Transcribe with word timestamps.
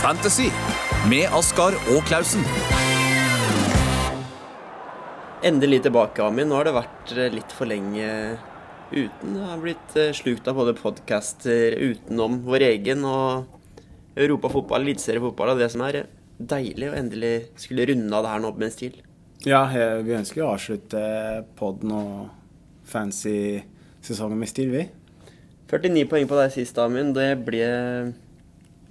Fantasy 0.00 0.46
med 1.10 1.26
Askar 1.36 1.74
og 1.92 1.98
Klausen. 2.08 2.40
Endelig 5.44 5.82
tilbake, 5.84 6.24
Amin. 6.24 6.48
Nå 6.48 6.56
har 6.56 6.64
det 6.64 6.72
vært 6.72 7.12
eh, 7.12 7.28
litt 7.34 7.52
for 7.52 7.68
lenge 7.68 8.06
uten. 8.94 9.34
Det 9.34 9.42
har 9.44 9.60
blitt 9.60 9.98
eh, 10.00 10.14
slukt 10.16 10.48
av 10.48 10.56
både 10.56 10.72
podcaster 10.78 11.76
utenom 11.76 12.38
vår 12.46 12.64
egen 12.70 13.04
og 13.04 13.44
europafotball, 14.16 14.88
eliteseriefotball 14.88 15.52
og 15.52 15.60
det 15.60 15.68
som 15.74 15.84
er 15.84 16.00
deilig 16.40 16.88
å 16.88 16.96
endelig 16.96 17.34
skulle 17.60 17.90
runde 17.92 18.16
av 18.16 18.24
det 18.24 18.32
her 18.32 18.42
nå 18.46 18.54
med 18.56 18.70
en 18.70 18.74
stil. 18.78 18.96
Ja, 19.44 19.66
vi 20.00 20.16
ønsker 20.16 20.46
å 20.46 20.54
avslutte 20.54 21.04
podden 21.60 21.92
og 21.92 22.32
fancy 22.88 23.60
sesongen 24.00 24.40
med 24.40 24.48
stil, 24.48 24.72
vi. 24.72 24.88
49 25.68 26.08
poeng 26.08 26.32
på 26.32 26.40
deg 26.40 26.56
sist, 26.56 26.80
Amin. 26.80 27.12
Det 27.12 27.34
ble 27.44 27.68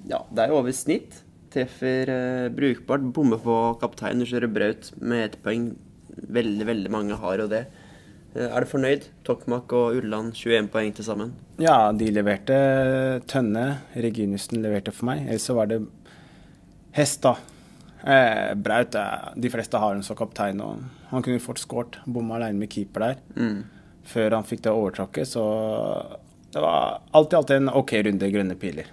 Ja, 0.10 0.23
det 0.34 0.46
er 0.46 0.54
jo 0.54 0.62
over 0.62 0.73
snitt. 0.76 1.21
Treffer 1.54 2.10
eh, 2.14 2.47
brukbart. 2.54 3.06
Bommer 3.14 3.42
på 3.42 3.57
kaptein. 3.82 4.21
Du 4.21 4.28
kjører 4.29 4.51
Braut 4.51 4.92
med 5.01 5.28
ett 5.28 5.38
poeng. 5.46 5.71
Veldig, 6.10 6.65
veldig 6.68 6.92
mange 6.93 7.18
har 7.21 7.43
jo 7.43 7.47
det. 7.51 7.68
Eh, 8.36 8.46
er 8.46 8.65
du 8.65 8.70
fornøyd? 8.70 9.07
Tokmak 9.28 9.71
og 9.78 10.00
Ulland 10.00 10.34
21 10.37 10.70
poeng 10.74 10.92
til 10.96 11.07
sammen. 11.07 11.34
Ja, 11.61 11.92
de 11.93 12.10
leverte 12.14 12.57
Tønne. 13.29 13.68
Reginussen 13.98 14.61
leverte 14.65 14.93
for 14.96 15.11
meg. 15.11 15.25
Ellers 15.28 15.48
så 15.50 15.57
var 15.57 15.71
det 15.71 15.82
Hest, 16.98 17.21
da. 17.26 17.36
Eh, 18.01 18.56
Braut 18.57 18.96
eh, 18.96 19.34
De 19.37 19.51
fleste 19.54 19.78
har 19.78 19.93
hun 19.93 20.06
som 20.06 20.18
kaptein, 20.18 20.62
og 20.64 20.86
han 21.12 21.26
kunne 21.26 21.43
fort 21.43 21.62
skåret. 21.62 22.00
Bomma 22.06 22.39
aleine 22.39 22.62
med 22.62 22.73
keeper 22.73 23.06
der. 23.06 23.21
Mm. 23.37 23.60
Før 24.10 24.39
han 24.39 24.48
fikk 24.48 24.65
det 24.65 24.73
overtråkket, 24.73 25.29
så 25.29 25.43
det 26.50 26.62
var 26.64 27.04
alt 27.14 27.34
i 27.34 27.37
alt 27.37 27.51
en 27.54 27.70
OK 27.70 27.93
runde 28.07 28.32
grønne 28.34 28.56
piler. 28.57 28.87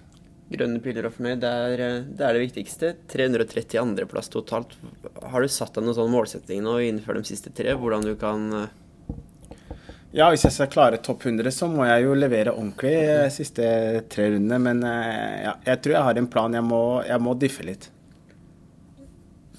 Grønne 0.47 0.79
piler 0.79 1.09
og 1.09 1.15
fornøyd, 1.17 1.41
det 1.43 1.49
er, 1.51 1.81
eh, 1.83 2.03
det 2.07 2.23
er 2.23 2.37
det 2.37 2.43
viktigste. 2.45 2.93
330 3.11 3.81
andreplass 3.81 4.31
totalt. 4.31 4.77
Har 5.23 5.43
du 5.43 5.49
satt 5.51 5.75
deg 5.75 5.83
noen 5.83 5.97
sånn 5.97 6.13
målsetting 6.13 6.63
nå 6.63 6.77
innenfor 6.85 7.19
de 7.19 7.27
siste 7.27 7.51
tre? 7.51 7.75
Hvordan 7.75 8.07
du 8.07 8.15
kan 8.21 8.53
eh, 8.55 8.69
Ja, 10.15 10.31
hvis 10.31 10.47
jeg 10.47 10.55
skal 10.55 10.71
klare 10.71 11.03
topp 11.03 11.27
100, 11.27 11.51
så 11.51 11.67
må 11.69 11.85
jeg 11.89 12.07
jo 12.07 12.15
levere 12.15 12.55
ordentlig 12.55 12.95
de 12.95 13.33
siste 13.35 13.67
tre 14.09 14.31
rundene. 14.31 14.61
Men 14.63 14.87
ja, 14.87 15.57
jeg 15.67 15.83
tror 15.83 15.97
jeg 15.97 16.07
har 16.07 16.21
en 16.23 16.31
plan. 16.31 16.55
Jeg 16.55 16.65
må, 16.65 17.03
jeg 17.05 17.21
må 17.21 17.35
diffe 17.37 17.67
litt. 17.67 17.91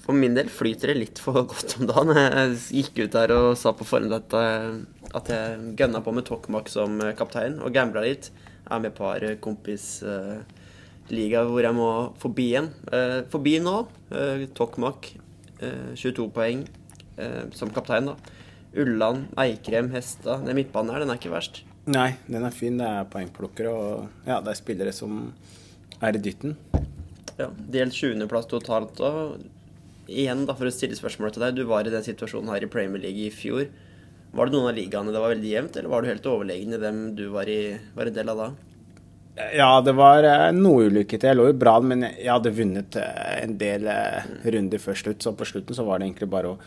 For 0.02 0.16
min 0.16 0.34
del 0.34 0.48
flyter 0.48 0.90
det 0.90 0.96
litt 0.96 1.20
for 1.22 1.44
godt 1.52 1.76
om 1.78 1.86
dagen. 1.86 2.16
Jeg 2.16 2.56
gikk 2.80 3.04
ut 3.04 3.14
der 3.14 3.36
og 3.36 3.50
sa 3.60 3.74
på 3.76 3.86
forhånd 3.86 4.16
at, 4.16 4.34
at 5.20 5.30
jeg 5.30 5.76
gønna 5.78 6.00
på 6.02 6.16
med 6.16 6.26
Tokmak 6.26 6.72
som 6.72 6.96
kaptein 7.20 7.60
og 7.60 7.76
gambla 7.76 8.08
litt. 8.08 8.32
Jeg 8.32 8.72
er 8.72 8.82
med 8.88 8.96
på 8.96 9.12
et 9.14 9.44
kompisliga 11.08 11.44
hvor 11.48 11.64
jeg 11.64 11.74
må 11.74 12.12
forbi 12.20 12.54
en. 12.56 12.68
Eh, 12.92 13.22
forbi 13.30 13.58
nå. 13.60 13.86
Eh, 14.12 14.46
Tokmak 14.54 15.14
22 15.58 16.28
poeng 16.30 16.66
som 17.50 17.68
kaptein, 17.74 18.06
da. 18.06 18.14
Ulland, 18.78 19.24
Eikrem, 19.36 19.90
Hesta. 19.90 20.36
Den 20.44 20.54
midtbanen 20.54 20.92
her, 20.92 21.00
den 21.00 21.10
er 21.10 21.18
ikke 21.18 21.32
verst. 21.32 21.64
Nei, 21.86 22.12
den 22.28 22.44
er 22.46 22.54
fin. 22.54 22.78
Det 22.78 22.86
er 22.86 23.08
poengplukkere 23.10 23.72
og 23.72 24.08
ja, 24.24 24.36
det 24.38 24.52
er 24.52 24.54
spillere 24.60 24.92
som 24.94 25.32
er 26.00 26.14
i 26.14 26.20
dytten. 26.22 26.54
Ja, 27.40 27.48
Delt 27.50 27.96
20.-plass 27.96 28.46
totalt. 28.46 29.00
og 29.00 29.40
igjen, 30.06 30.46
da, 30.46 30.54
for 30.54 30.68
å 30.68 30.72
stille 30.72 30.94
spørsmålet 30.94 31.34
til 31.34 31.42
deg. 31.42 31.58
Du 31.58 31.64
var 31.66 31.88
i 31.88 31.90
den 31.90 32.06
situasjonen 32.06 32.52
her 32.54 32.62
i 32.62 32.70
Premier 32.70 33.02
League 33.02 33.26
i 33.26 33.34
fjor. 33.34 33.66
Var 34.30 34.46
det 34.46 34.54
noen 34.54 34.70
av 34.70 34.76
ligaene 34.78 35.10
det 35.10 35.20
var 35.24 35.34
veldig 35.34 35.50
jevnt, 35.50 35.76
eller 35.76 35.90
var 35.90 36.04
du 36.04 36.12
helt 36.12 36.26
overlegen 36.30 36.76
i 36.76 36.80
dem 36.82 37.02
du 37.18 37.26
var, 37.34 37.48
i, 37.50 37.74
var 37.96 38.06
en 38.06 38.14
del 38.14 38.30
av 38.30 38.44
da? 38.44 38.48
Ja, 39.54 39.70
det 39.84 39.94
var 39.98 40.26
eh, 40.26 40.48
noe 40.56 40.88
ulykkete. 40.88 41.30
Jeg 41.30 41.38
lå 41.38 41.48
jo 41.50 41.56
bra, 41.58 41.76
men 41.84 42.04
jeg 42.08 42.30
hadde 42.30 42.54
vunnet 42.56 42.98
eh, 42.98 43.38
en 43.44 43.54
del 43.60 43.86
eh, 43.92 44.26
runder 44.54 44.82
før 44.82 44.98
slutt. 44.98 45.22
Så 45.24 45.34
på 45.38 45.46
slutten 45.48 45.78
så 45.78 45.86
var 45.86 46.00
det 46.00 46.08
egentlig 46.08 46.30
bare 46.32 46.52
å 46.54 46.58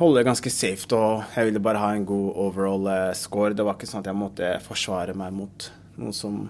holde 0.00 0.20
det 0.20 0.26
ganske 0.26 0.50
safe, 0.50 0.88
og 0.96 1.36
jeg 1.36 1.50
ville 1.50 1.62
bare 1.62 1.82
ha 1.82 1.92
en 1.94 2.06
god 2.08 2.30
overall 2.46 2.88
score. 3.14 3.54
Det 3.54 3.66
var 3.66 3.78
ikke 3.78 3.90
sånn 3.90 4.02
at 4.02 4.10
jeg 4.10 4.18
måtte 4.18 4.52
forsvare 4.64 5.14
meg 5.18 5.34
mot 5.36 5.70
noen 6.00 6.16
som 6.16 6.40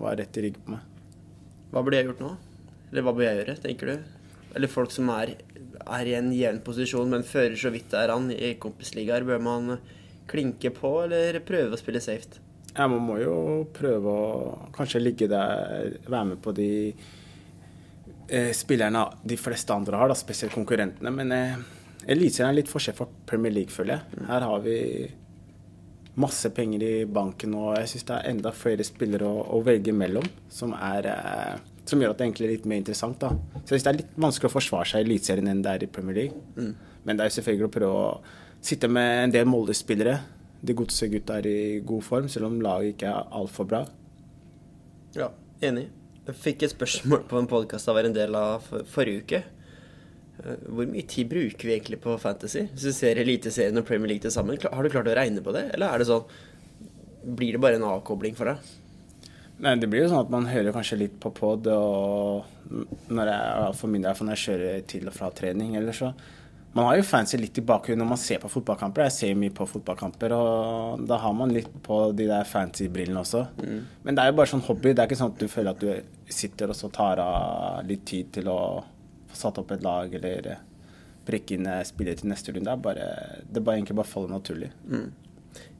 var 0.00 0.16
rett 0.16 0.40
i 0.40 0.46
ryggen 0.46 0.64
på 0.64 0.76
meg. 0.78 0.92
Hva 1.72 1.82
burde 1.84 2.00
jeg 2.00 2.08
gjort 2.08 2.24
nå? 2.24 2.36
Eller 2.88 3.04
hva 3.04 3.12
bør 3.12 3.26
jeg 3.26 3.42
gjøre, 3.42 3.58
tenker 3.66 3.92
du? 3.92 4.12
eller 4.56 4.72
folk 4.72 4.92
som 4.94 5.10
er, 5.12 5.34
er, 5.84 6.08
i 6.08 6.16
en 6.16 6.32
jevn 6.32 6.62
posisjon, 6.64 7.10
men 7.12 7.26
fører 7.28 7.58
så 7.60 7.68
vidt 7.74 7.90
det 7.92 8.00
er 8.00 8.14
an 8.14 8.30
i 8.32 8.54
kompisligaer, 8.60 9.26
bør 9.28 9.42
man 9.44 9.76
klinke 10.30 10.72
på 10.74 10.92
eller 11.04 11.42
prøve 11.46 11.76
å 11.76 11.80
spille 11.80 12.00
safe? 12.02 12.40
Ja, 12.76 12.86
man 12.92 13.04
må 13.06 13.18
jo 13.22 13.36
prøve 13.74 14.12
å 14.12 14.56
kanskje 14.76 15.00
ligge 15.00 15.28
der, 15.32 15.96
være 16.06 16.24
med 16.32 16.40
på 16.44 16.52
de 16.56 16.70
eh, 18.28 18.50
spillerne 18.56 19.06
de 19.24 19.38
fleste 19.40 19.72
andre 19.72 20.00
har, 20.02 20.12
da, 20.12 20.18
spesielt 20.18 20.54
konkurrentene. 20.54 21.12
Men 21.14 21.32
eh, 21.32 21.54
Eliteserien 22.06 22.52
er 22.52 22.60
litt 22.60 22.70
forskjell 22.70 22.98
fra 22.98 23.08
Premier 23.26 23.54
League, 23.54 23.72
føler 23.74 23.96
jeg. 23.96 24.26
Her 24.28 24.44
har 24.46 24.60
vi 24.62 24.76
masse 26.20 26.48
penger 26.54 26.84
i 26.84 26.92
banken, 27.08 27.56
og 27.58 27.74
jeg 27.80 27.90
syns 27.92 28.06
det 28.08 28.18
er 28.18 28.30
enda 28.30 28.52
flere 28.56 28.84
spillere 28.86 29.26
å, 29.28 29.40
å 29.56 29.64
velge 29.64 29.92
mellom 29.96 30.28
som 30.52 30.76
er 30.76 31.08
eh, 31.12 31.56
som 31.86 32.02
gjør 32.02 32.14
at 32.14 32.20
det 32.20 32.26
egentlig 32.26 32.46
er 32.46 32.54
litt 32.56 32.66
mer 32.68 32.80
interessant. 32.82 33.20
da. 33.20 33.30
Så 33.64 33.76
jeg 33.76 33.80
synes 33.80 33.84
Det 33.84 33.92
er 33.92 33.98
litt 34.00 34.16
vanskelig 34.18 34.50
å 34.50 34.56
forsvare 34.56 34.90
seg 34.90 35.02
i 35.02 35.06
Eliteserien 35.06 35.50
enn 35.52 35.62
det 35.62 35.72
er 35.72 35.84
i 35.86 35.90
Premier 35.90 36.16
League. 36.16 36.40
Mm. 36.56 36.72
Men 37.06 37.16
det 37.16 37.24
er 37.24 37.30
jo 37.30 37.36
selvfølgelig 37.38 37.68
å 37.68 37.74
prøve 37.76 38.00
å 38.00 38.08
sitte 38.66 38.90
med 38.90 39.24
en 39.24 39.34
del 39.34 39.46
Molde-spillere. 39.46 40.16
De 40.66 40.74
godsegutta 40.76 41.38
er 41.40 41.48
i 41.50 41.58
god 41.86 42.04
form, 42.04 42.30
selv 42.32 42.48
om 42.48 42.60
laget 42.64 42.96
ikke 42.96 43.10
er 43.12 43.28
altfor 43.38 43.68
bra. 43.70 43.84
Ja, 45.16 45.30
enig. 45.64 45.86
Jeg 46.26 46.40
fikk 46.42 46.64
et 46.66 46.72
spørsmål 46.74 47.22
på 47.30 47.38
en 47.38 47.46
podkast 47.50 47.86
jeg 47.86 47.94
var 47.94 48.08
en 48.08 48.16
del 48.16 48.34
av 48.38 48.64
forrige 48.90 49.22
uke. 49.22 49.42
Eh, 50.42 50.64
hvor 50.66 50.88
mye 50.90 51.06
tid 51.08 51.30
bruker 51.30 51.68
vi 51.68 51.76
egentlig 51.76 52.00
på 52.02 52.16
Fantasy? 52.20 52.66
Hvis 52.72 52.88
du 52.88 52.96
ser 52.96 53.20
Eliteserien 53.22 53.78
og 53.78 53.86
Premier 53.88 54.10
League 54.10 54.24
til 54.24 54.34
sammen, 54.34 54.58
har 54.58 54.82
du 54.82 54.92
klart 54.92 55.08
å 55.12 55.14
regne 55.16 55.44
på 55.44 55.54
det? 55.54 55.68
Eller 55.76 55.92
er 55.92 56.02
det 56.02 56.10
sånn 56.10 56.26
Blir 57.26 57.56
det 57.56 57.62
bare 57.62 57.78
en 57.78 57.86
avkobling 57.88 58.36
for 58.38 58.50
deg? 58.50 58.74
Nei, 59.64 59.72
det 59.80 59.88
blir 59.90 60.04
jo 60.04 60.10
sånn 60.12 60.26
at 60.26 60.32
man 60.34 60.50
hører 60.50 60.74
kanskje 60.74 60.98
litt 61.00 61.14
på 61.22 61.32
pod, 61.34 61.66
og 61.72 62.44
når 63.08 63.30
jeg, 63.32 63.70
for 63.78 63.90
min 63.90 64.04
del 64.04 64.18
når 64.20 64.36
jeg 64.36 64.42
kjører 64.44 64.84
til 64.92 65.08
og 65.08 65.16
fra 65.16 65.30
trening. 65.34 65.74
eller 65.78 65.96
så 65.96 66.12
Man 66.76 66.84
har 66.84 66.98
jo 66.98 67.04
fancy 67.08 67.38
litt 67.40 67.56
i 67.56 67.64
bakgrunnen 67.64 68.02
når 68.04 68.08
man 68.10 68.20
ser 68.20 68.40
på 68.42 68.50
fotballkamper. 68.52 69.06
Jeg 69.06 69.14
ser 69.14 69.38
mye 69.40 69.54
på 69.56 69.64
fotballkamper, 69.70 70.34
og 70.36 71.06
da 71.08 71.16
har 71.22 71.32
man 71.32 71.54
litt 71.54 71.70
på 71.86 72.02
de 72.12 72.26
der 72.28 72.44
fancy 72.44 72.90
brillene 72.92 73.22
også. 73.22 73.46
Mm. 73.56 73.78
Men 74.04 74.18
det 74.18 74.24
er 74.24 74.28
jo 74.28 74.36
bare 74.42 74.50
sånn 74.50 74.64
hobby. 74.66 74.92
Det 74.92 75.00
er 75.00 75.08
ikke 75.08 75.18
sånn 75.22 75.32
at 75.32 75.40
du 75.40 75.48
føler 75.48 75.72
at 75.72 75.80
du 75.80 76.34
sitter 76.36 76.74
og 76.74 76.76
så 76.76 76.90
tar 76.92 77.22
av 77.24 77.88
litt 77.88 78.04
tid 78.10 78.28
til 78.36 78.52
å 78.52 78.58
få 79.30 79.40
satt 79.40 79.62
opp 79.62 79.72
et 79.72 79.86
lag 79.86 80.12
eller 80.20 80.50
prikke 81.26 81.56
inn 81.56 81.70
spillere 81.88 82.20
til 82.20 82.30
neste 82.34 82.52
runde. 82.52 82.68
Det 82.68 82.74
er 82.76 82.84
bare, 82.84 83.08
det 83.48 83.60
er 83.62 83.66
bare 83.70 83.80
egentlig 83.80 83.96
bare 84.02 84.12
faller 84.12 84.36
naturlig. 84.36 84.70
Mm. 84.84 85.08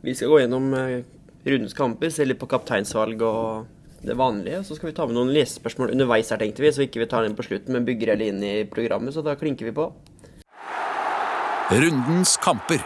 Vi 0.00 0.16
skal 0.16 0.32
gå 0.32 0.40
gjennom 0.46 0.72
eh, 0.80 0.98
rundens 1.44 1.76
kamper, 1.76 2.10
se 2.10 2.24
litt 2.24 2.40
på 2.40 2.48
kapteinsvalg 2.50 3.20
og 3.26 4.06
det 4.06 4.16
vanlige. 4.16 4.64
Så 4.64 4.76
skal 4.78 4.90
vi 4.90 4.96
ta 4.96 5.06
med 5.06 5.16
noen 5.18 5.32
lesespørsmål 5.34 5.92
underveis 5.94 6.32
her, 6.32 6.40
tenkte 6.40 6.64
vi, 6.64 6.72
så 6.72 6.84
ikke 6.86 7.04
vi 7.04 7.08
tar 7.10 7.26
den 7.26 7.36
på 7.38 7.46
slutten, 7.46 7.76
men 7.76 7.86
bygger 7.86 8.14
hele 8.14 8.30
inn 8.30 8.42
i 8.44 8.56
programmet. 8.70 9.14
Så 9.14 9.24
da 9.26 9.36
klinker 9.38 9.68
vi 9.68 9.74
på. 9.76 9.90
Rundens 11.66 12.36
kamper. 12.38 12.78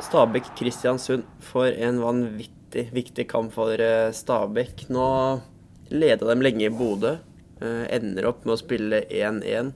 Stabæk-Kristiansund 0.00 1.26
for 1.44 1.68
en 1.68 1.98
vanvittig 2.00 2.86
viktig 2.96 3.26
kamp 3.28 3.52
for 3.52 3.76
eh, 3.76 4.08
Stabæk. 4.16 4.86
Nå 4.88 5.04
leda 5.92 6.30
dem 6.30 6.40
lenge 6.40 6.64
i 6.64 6.72
Bodø. 6.72 7.18
Eh, 7.60 7.84
ender 7.92 8.30
opp 8.30 8.46
med 8.48 8.54
å 8.56 8.56
spille 8.56 9.02
1-1. 9.04 9.74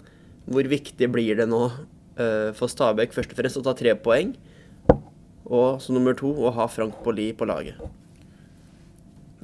Hvor 0.49 0.73
viktig 0.73 1.11
blir 1.13 1.37
det 1.37 1.51
nå 1.53 1.67
eh, 1.69 2.49
for 2.57 2.73
Stabæk 2.73 3.13
først 3.13 3.37
og 3.37 3.43
fremst 3.43 3.61
å 3.61 3.67
ta 3.69 3.77
tre 3.77 3.93
poeng? 3.93 4.33
Og 5.45 5.85
som 5.85 6.01
nummer 6.01 6.17
to 6.17 6.33
å 6.33 6.57
ha 6.57 6.65
Frank 6.73 6.97
Bolli 7.05 7.35
på 7.37 7.45
laget. 7.53 7.77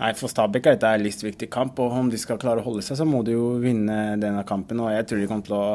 Nei, 0.01 0.15
For 0.17 0.33
Stabæk 0.33 0.71
er 0.71 0.79
dette 0.79 0.97
en 0.97 1.05
livsviktig 1.05 1.53
kamp, 1.53 1.77
og 1.85 1.93
om 2.01 2.09
de 2.09 2.17
skal 2.17 2.41
klare 2.41 2.65
å 2.65 2.67
holde 2.73 2.83
seg, 2.83 2.97
så 2.97 3.05
må 3.05 3.21
de 3.29 3.37
jo 3.37 3.59
vinne 3.61 4.17
denne 4.17 4.41
kampen. 4.49 4.81
og 4.81 4.97
jeg 4.97 5.05
tror 5.05 5.21
De 5.21 5.29
kommer 5.29 5.53
til 5.53 5.61
å, 5.61 5.67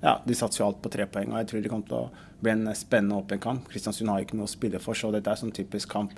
ja, 0.00 0.14
de 0.24 0.36
satser 0.36 0.62
jo 0.62 0.70
alt 0.70 0.80
på 0.82 0.92
tre 0.92 1.06
poeng, 1.10 1.32
og 1.32 1.42
jeg 1.42 1.50
tror 1.50 1.64
det 1.64 1.72
kommer 1.72 1.90
til 1.90 1.98
å 1.98 2.28
bli 2.40 2.54
en 2.54 2.70
spennende 2.76 3.18
åpen 3.20 3.42
kamp. 3.42 3.68
Kristiansund 3.68 4.12
har 4.12 4.24
ikke 4.24 4.38
noe 4.38 4.48
å 4.48 4.52
spille 4.52 4.80
for, 4.82 4.96
så 4.96 5.12
dette 5.12 5.32
er 5.32 5.40
sånn 5.40 5.54
typisk 5.56 5.92
kamp 5.92 6.16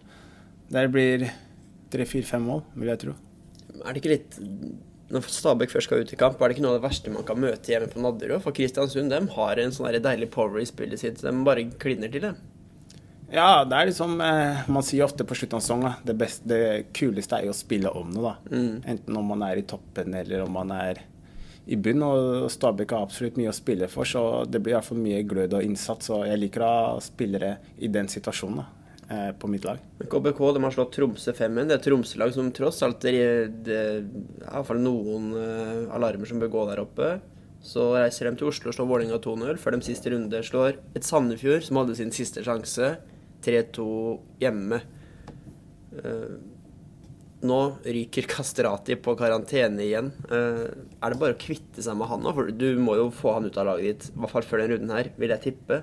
der 0.72 0.86
det 0.86 0.92
blir 0.94 1.26
tre-fire-fem 1.92 2.46
mål, 2.48 2.62
vil 2.80 2.88
jeg 2.88 3.00
tro. 3.02 3.14
Er 3.82 3.92
det 3.92 4.00
ikke 4.00 4.14
litt 4.14 4.38
når 5.12 5.26
Stabæk 5.28 5.74
først 5.74 5.90
skal 5.90 6.06
ut 6.06 6.12
i 6.14 6.16
kamp, 6.16 6.40
er 6.40 6.48
det 6.48 6.56
ikke 6.56 6.64
noe 6.64 6.72
av 6.72 6.78
det 6.78 6.86
verste 6.86 7.12
man 7.12 7.26
kan 7.28 7.40
møte 7.40 7.68
hjemme 7.68 7.90
på 7.92 8.00
Nadderud? 8.00 8.40
For 8.44 8.56
Kristiansund 8.56 9.12
de 9.12 9.20
har 9.34 9.60
en 9.60 9.74
sånn 9.74 9.92
deilig 10.00 10.30
power 10.32 10.62
i 10.62 10.68
spillet 10.68 11.02
sitt. 11.02 11.20
De 11.20 11.32
bare 11.44 11.66
klinner 11.82 12.12
til 12.12 12.24
det. 12.24 12.32
Ja, 13.32 13.64
det 13.64 13.76
er 13.76 13.88
liksom 13.88 14.18
eh, 14.20 14.64
Man 14.68 14.84
sier 14.84 15.06
ofte 15.06 15.24
på 15.24 15.36
slutten 15.38 15.56
av 15.56 15.62
sesongen 15.64 15.94
det, 16.04 16.16
beste, 16.20 16.48
det 16.48 16.64
kuleste 16.92 17.38
er 17.38 17.46
jo 17.46 17.54
å 17.54 17.56
spille 17.56 17.92
om 17.96 18.10
noe. 18.12 18.32
da. 18.32 18.56
Mm. 18.56 18.74
Enten 18.94 19.20
om 19.20 19.30
man 19.32 19.44
er 19.46 19.60
i 19.60 19.66
toppen 19.68 20.16
eller 20.16 20.44
om 20.44 20.52
man 20.52 20.72
er 20.76 21.00
i 21.66 21.78
bunnen. 21.78 22.04
Og 22.04 22.50
Stabæk 22.52 22.94
har 22.94 23.06
absolutt 23.06 23.38
mye 23.40 23.52
å 23.52 23.56
spille 23.56 23.88
for, 23.90 24.08
så 24.08 24.44
det 24.48 24.62
blir 24.62 24.76
iallfall 24.76 25.00
mye 25.02 25.22
glød 25.28 25.58
og 25.58 25.66
innsats. 25.66 26.10
Og 26.14 26.26
jeg 26.28 26.40
liker 26.40 26.64
å 26.66 26.70
ha 26.70 26.94
spillere 27.04 27.56
i 27.78 27.90
den 27.92 28.10
situasjonen. 28.12 28.62
da. 28.62 28.68
eh, 29.12 29.32
på 29.38 29.48
mitt 29.50 29.64
lag. 29.64 29.80
KBK 30.10 30.40
de 30.54 30.62
har 30.64 30.74
slått 30.74 30.94
Tromsø 30.96 31.34
5-1. 31.36 31.68
Det 31.68 31.76
er 31.76 31.84
Tromsø-lag 31.84 32.32
som 32.34 32.50
tross 32.54 32.82
alt 32.86 33.04
det, 33.04 33.12
er 33.12 34.00
i 34.00 34.46
hvert 34.46 34.68
fall 34.68 34.80
noen 34.82 35.32
uh, 35.36 35.94
alarmer 35.96 36.28
som 36.28 36.40
bør 36.42 36.52
gå 36.54 36.64
der 36.70 36.82
oppe. 36.84 37.12
Så 37.62 37.92
reiser 37.94 38.26
de 38.26 38.40
til 38.40 38.50
Oslo 38.50 38.72
og 38.72 38.76
slår 38.76 38.88
Vålerenga 38.90 39.20
2-0, 39.22 39.60
før 39.62 39.76
de 39.76 39.86
siste 39.86 40.10
runde 40.10 40.40
slår 40.46 40.80
et 40.98 41.06
Sandefjord, 41.06 41.62
som 41.66 41.78
hadde 41.78 41.98
sin 41.98 42.10
siste 42.14 42.42
sjanse, 42.46 42.96
3-2 43.46 43.86
hjemme. 44.42 44.80
Nå 47.42 47.58
ryker 47.82 48.28
Kastrati 48.30 48.94
på 49.02 49.16
karantene 49.18 49.82
igjen. 49.82 50.12
Uh, 50.30 50.68
er 51.02 51.14
det 51.14 51.18
bare 51.18 51.34
å 51.34 51.40
kvitte 51.40 51.82
seg 51.82 51.96
med 51.98 52.10
han 52.10 52.22
nå? 52.22 52.34
For 52.36 52.52
du 52.54 52.68
må 52.78 52.94
jo 53.00 53.08
få 53.14 53.34
han 53.38 53.48
ut 53.48 53.58
av 53.58 53.66
laget 53.72 53.88
ditt, 53.88 54.12
i 54.12 54.22
hvert 54.22 54.34
fall 54.36 54.46
før 54.46 54.62
den 54.62 54.76
runden 54.76 54.94
her, 54.94 55.10
vil 55.18 55.34
jeg 55.34 55.44
tippe. 55.48 55.82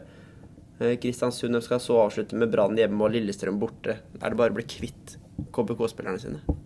Eh, 0.80 0.96
Kristiansund 1.04 1.60
skal 1.64 1.82
så 1.84 1.98
avslutte 2.06 2.40
med 2.40 2.52
Brann 2.54 2.80
hjemme 2.80 3.04
og 3.04 3.12
Lillestrøm 3.12 3.60
borte. 3.60 3.98
Er 4.22 4.32
det 4.32 4.40
bare 4.40 4.54
å 4.54 4.56
bli 4.56 4.64
kvitt 4.72 5.18
KBK-spillerne 5.56 6.22
sine? 6.24 6.60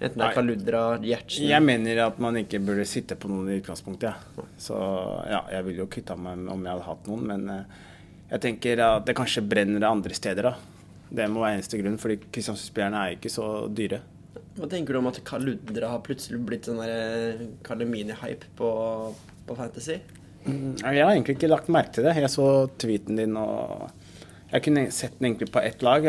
Enten 0.00 0.20
det 0.20 0.26
er 0.26 0.36
Kaludra, 0.36 0.82
Gjertsen 1.04 1.44
Jeg 1.44 1.64
mener 1.64 1.98
at 2.06 2.20
man 2.24 2.38
ikke 2.40 2.60
burde 2.64 2.86
sitte 2.88 3.16
på 3.20 3.28
noen 3.28 3.50
i 3.52 3.58
utgangspunktet. 3.60 4.36
Ja. 4.36 4.44
Så 4.60 4.76
ja, 5.28 5.42
jeg 5.56 5.66
ville 5.66 5.84
jo 5.84 5.88
kvitta 5.92 6.16
meg 6.16 6.46
om 6.48 6.64
jeg 6.64 6.72
hadde 6.72 6.86
hatt 6.86 7.08
noen, 7.08 7.26
men 7.28 7.48
uh, 7.52 7.80
jeg 8.30 8.44
tenker 8.44 8.80
at 8.84 9.08
det 9.08 9.16
kanskje 9.18 9.44
brenner 9.44 9.84
andre 9.88 10.16
steder, 10.16 10.52
da. 10.52 10.79
Det 11.10 11.26
må 11.30 11.42
være 11.42 11.58
eneste 11.58 11.80
grunn, 11.80 11.98
fordi 11.98 12.20
Kristiansund-spillerne 12.30 13.02
er 13.02 13.16
ikke 13.16 13.32
så 13.32 13.46
dyre. 13.74 14.00
Hva 14.58 14.68
tenker 14.70 14.94
du 14.94 15.00
om 15.00 15.08
at 15.10 15.18
Kaludra 15.26 15.92
har 15.94 16.02
plutselig 16.06 16.40
blitt 16.46 16.68
sånn 16.68 16.80
der 16.82 17.86
mini-hype 17.88 18.50
på, 18.58 18.70
på 19.48 19.56
Fantasy? 19.58 19.98
Mm, 20.44 20.76
jeg 20.80 21.02
har 21.04 21.12
egentlig 21.12 21.36
ikke 21.36 21.50
lagt 21.50 21.70
merke 21.72 21.96
til 21.96 22.06
det. 22.06 22.16
Jeg 22.18 22.32
så 22.32 22.46
tweeten 22.80 23.18
din 23.18 23.36
og 23.36 23.90
Jeg 24.50 24.64
kunne 24.64 24.88
sett 24.90 25.18
den 25.18 25.30
egentlig 25.30 25.50
på 25.54 25.62
ett 25.62 25.82
lag. 25.86 26.06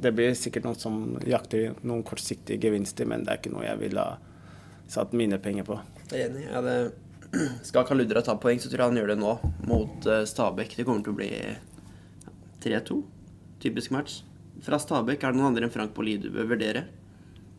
Det 0.00 0.12
blir 0.16 0.36
sikkert 0.38 0.64
noen 0.64 0.80
som 0.80 1.00
jakter 1.28 1.74
noen 1.84 2.04
kortsiktige 2.06 2.60
gevinster, 2.62 3.08
men 3.08 3.26
det 3.26 3.34
er 3.34 3.40
ikke 3.40 3.52
noe 3.52 3.66
jeg 3.66 3.80
ville 3.82 4.04
ha 4.04 4.16
satt 4.90 5.12
mine 5.16 5.38
penger 5.38 5.66
på. 5.68 5.78
Jeg 6.10 6.26
er 6.26 6.28
enig. 6.30 6.46
Ja, 6.48 6.64
det... 6.64 6.76
Skal 7.68 7.84
Kaludra 7.86 8.24
ta 8.26 8.34
poeng, 8.42 8.58
så 8.58 8.66
tror 8.66 8.82
jeg 8.82 8.90
han 8.90 8.98
gjør 8.98 9.12
det 9.12 9.20
nå 9.20 9.34
mot 9.70 10.08
uh, 10.08 10.24
Stabæk. 10.26 10.72
Det 10.74 10.86
kommer 10.88 11.04
til 11.06 11.14
å 11.14 11.18
bli 11.20 11.30
3-2. 12.64 12.96
Typisk 13.60 13.92
match. 13.94 14.22
Fra 14.64 14.78
Stabæk, 14.80 15.22
er 15.22 15.32
det 15.32 15.40
noen 15.40 15.52
andre 15.52 15.66
enn 15.66 15.74
Frank 15.74 15.92
Bolli 15.96 16.18
du 16.20 16.30
bør 16.34 16.52
vurdere? 16.54 16.86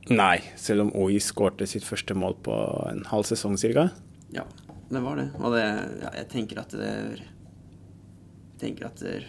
Nei, 0.09 0.39
selv 0.57 0.87
om 0.87 0.95
OI 0.97 1.19
skårte 1.21 1.67
sitt 1.69 1.85
første 1.85 2.15
mål 2.17 2.39
på 2.45 2.55
en 2.89 3.03
halv 3.09 3.27
sesong 3.29 3.57
ca. 3.61 3.87
Ja, 4.33 4.45
det 4.89 5.01
var 5.03 5.21
det. 5.21 5.29
Og 5.37 5.53
det, 5.53 5.65
ja, 6.01 6.13
jeg 6.21 6.29
tenker 6.33 6.61
at 6.63 6.73
det 6.73 6.89
er 6.89 7.21
tenker 8.61 8.89
at 8.89 9.01
det 9.01 9.15
er, 9.19 9.27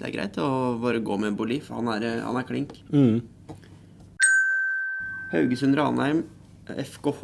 det 0.00 0.08
er 0.08 0.14
greit 0.16 0.38
å 0.42 0.48
bare 0.82 1.02
gå 1.04 1.18
med 1.22 1.38
Boli, 1.38 1.60
for 1.62 1.78
han 1.78 1.90
er, 1.94 2.22
han 2.24 2.38
er 2.38 2.48
klink. 2.48 2.74
Mm. 2.90 3.20
Haugesund-Ranheim, 5.30 6.24
FKH 6.70 7.22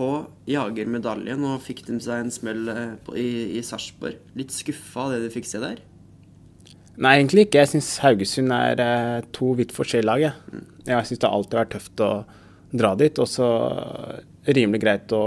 jager 0.51 0.89
medaljen 0.91 1.45
og 1.47 1.63
fikk 1.63 1.85
de 1.87 1.99
seg 2.03 2.25
en 2.25 2.33
smell 2.35 2.71
eh, 2.71 3.13
i, 3.19 3.29
i 3.59 3.63
Sarpsborg. 3.67 4.23
Litt 4.39 4.55
skuffa 4.55 5.07
av 5.07 5.15
det 5.15 5.27
du 5.27 5.35
fikk 5.35 5.49
se 5.51 5.63
der? 5.63 5.83
Nei, 6.97 7.19
egentlig 7.19 7.47
ikke. 7.47 7.61
Jeg 7.61 7.75
syns 7.75 7.91
Haugesund 8.01 8.55
er 8.57 8.81
eh, 8.81 9.27
to 9.37 9.53
vidt 9.59 9.75
forskjellige 9.77 10.09
lag. 10.09 10.23
Jeg, 10.25 10.33
mm. 10.53 10.65
jeg 10.89 11.09
syns 11.11 11.23
det 11.23 11.31
alltid 11.31 11.59
vært 11.61 11.75
tøft 11.75 12.03
å 12.05 12.11
dra 12.73 12.95
dit. 12.97 13.21
Og 13.21 13.29
så 13.29 13.49
rimelig 14.47 14.81
greit 14.83 15.13
å 15.13 15.25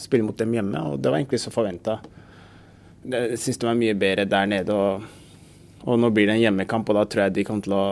spille 0.00 0.24
mot 0.24 0.38
dem 0.38 0.54
hjemme, 0.56 0.80
og 0.80 1.00
det 1.02 1.12
var 1.12 1.20
egentlig 1.20 1.42
så 1.42 1.52
forventa. 1.52 1.98
Jeg 3.10 3.38
syns 3.40 3.60
de 3.60 3.68
er 3.68 3.78
mye 3.78 3.96
bedre 3.98 4.24
der 4.28 4.48
nede, 4.48 4.76
og, 4.76 5.04
og, 5.84 5.98
nå 6.00 6.10
blir 6.14 6.28
det 6.28 6.38
en 6.38 6.44
hjemmekamp, 6.44 6.88
og 6.88 6.96
da 6.96 7.04
tror 7.04 7.26
jeg 7.26 7.36
de 7.36 7.44
kommer 7.48 7.66
til 7.66 7.76
å 7.76 7.86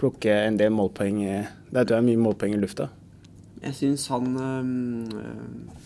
plukke 0.00 0.38
en 0.46 0.56
del 0.60 0.72
målpoeng. 0.72 1.20
Det 1.68 1.82
tror 1.82 1.98
jeg 1.98 2.02
er 2.04 2.08
mye 2.08 2.22
målpoeng 2.22 2.56
i 2.56 2.62
lufta. 2.62 2.88
Jeg 3.64 3.76
syns 3.76 4.06
han 4.12 4.26
øh, 4.36 5.84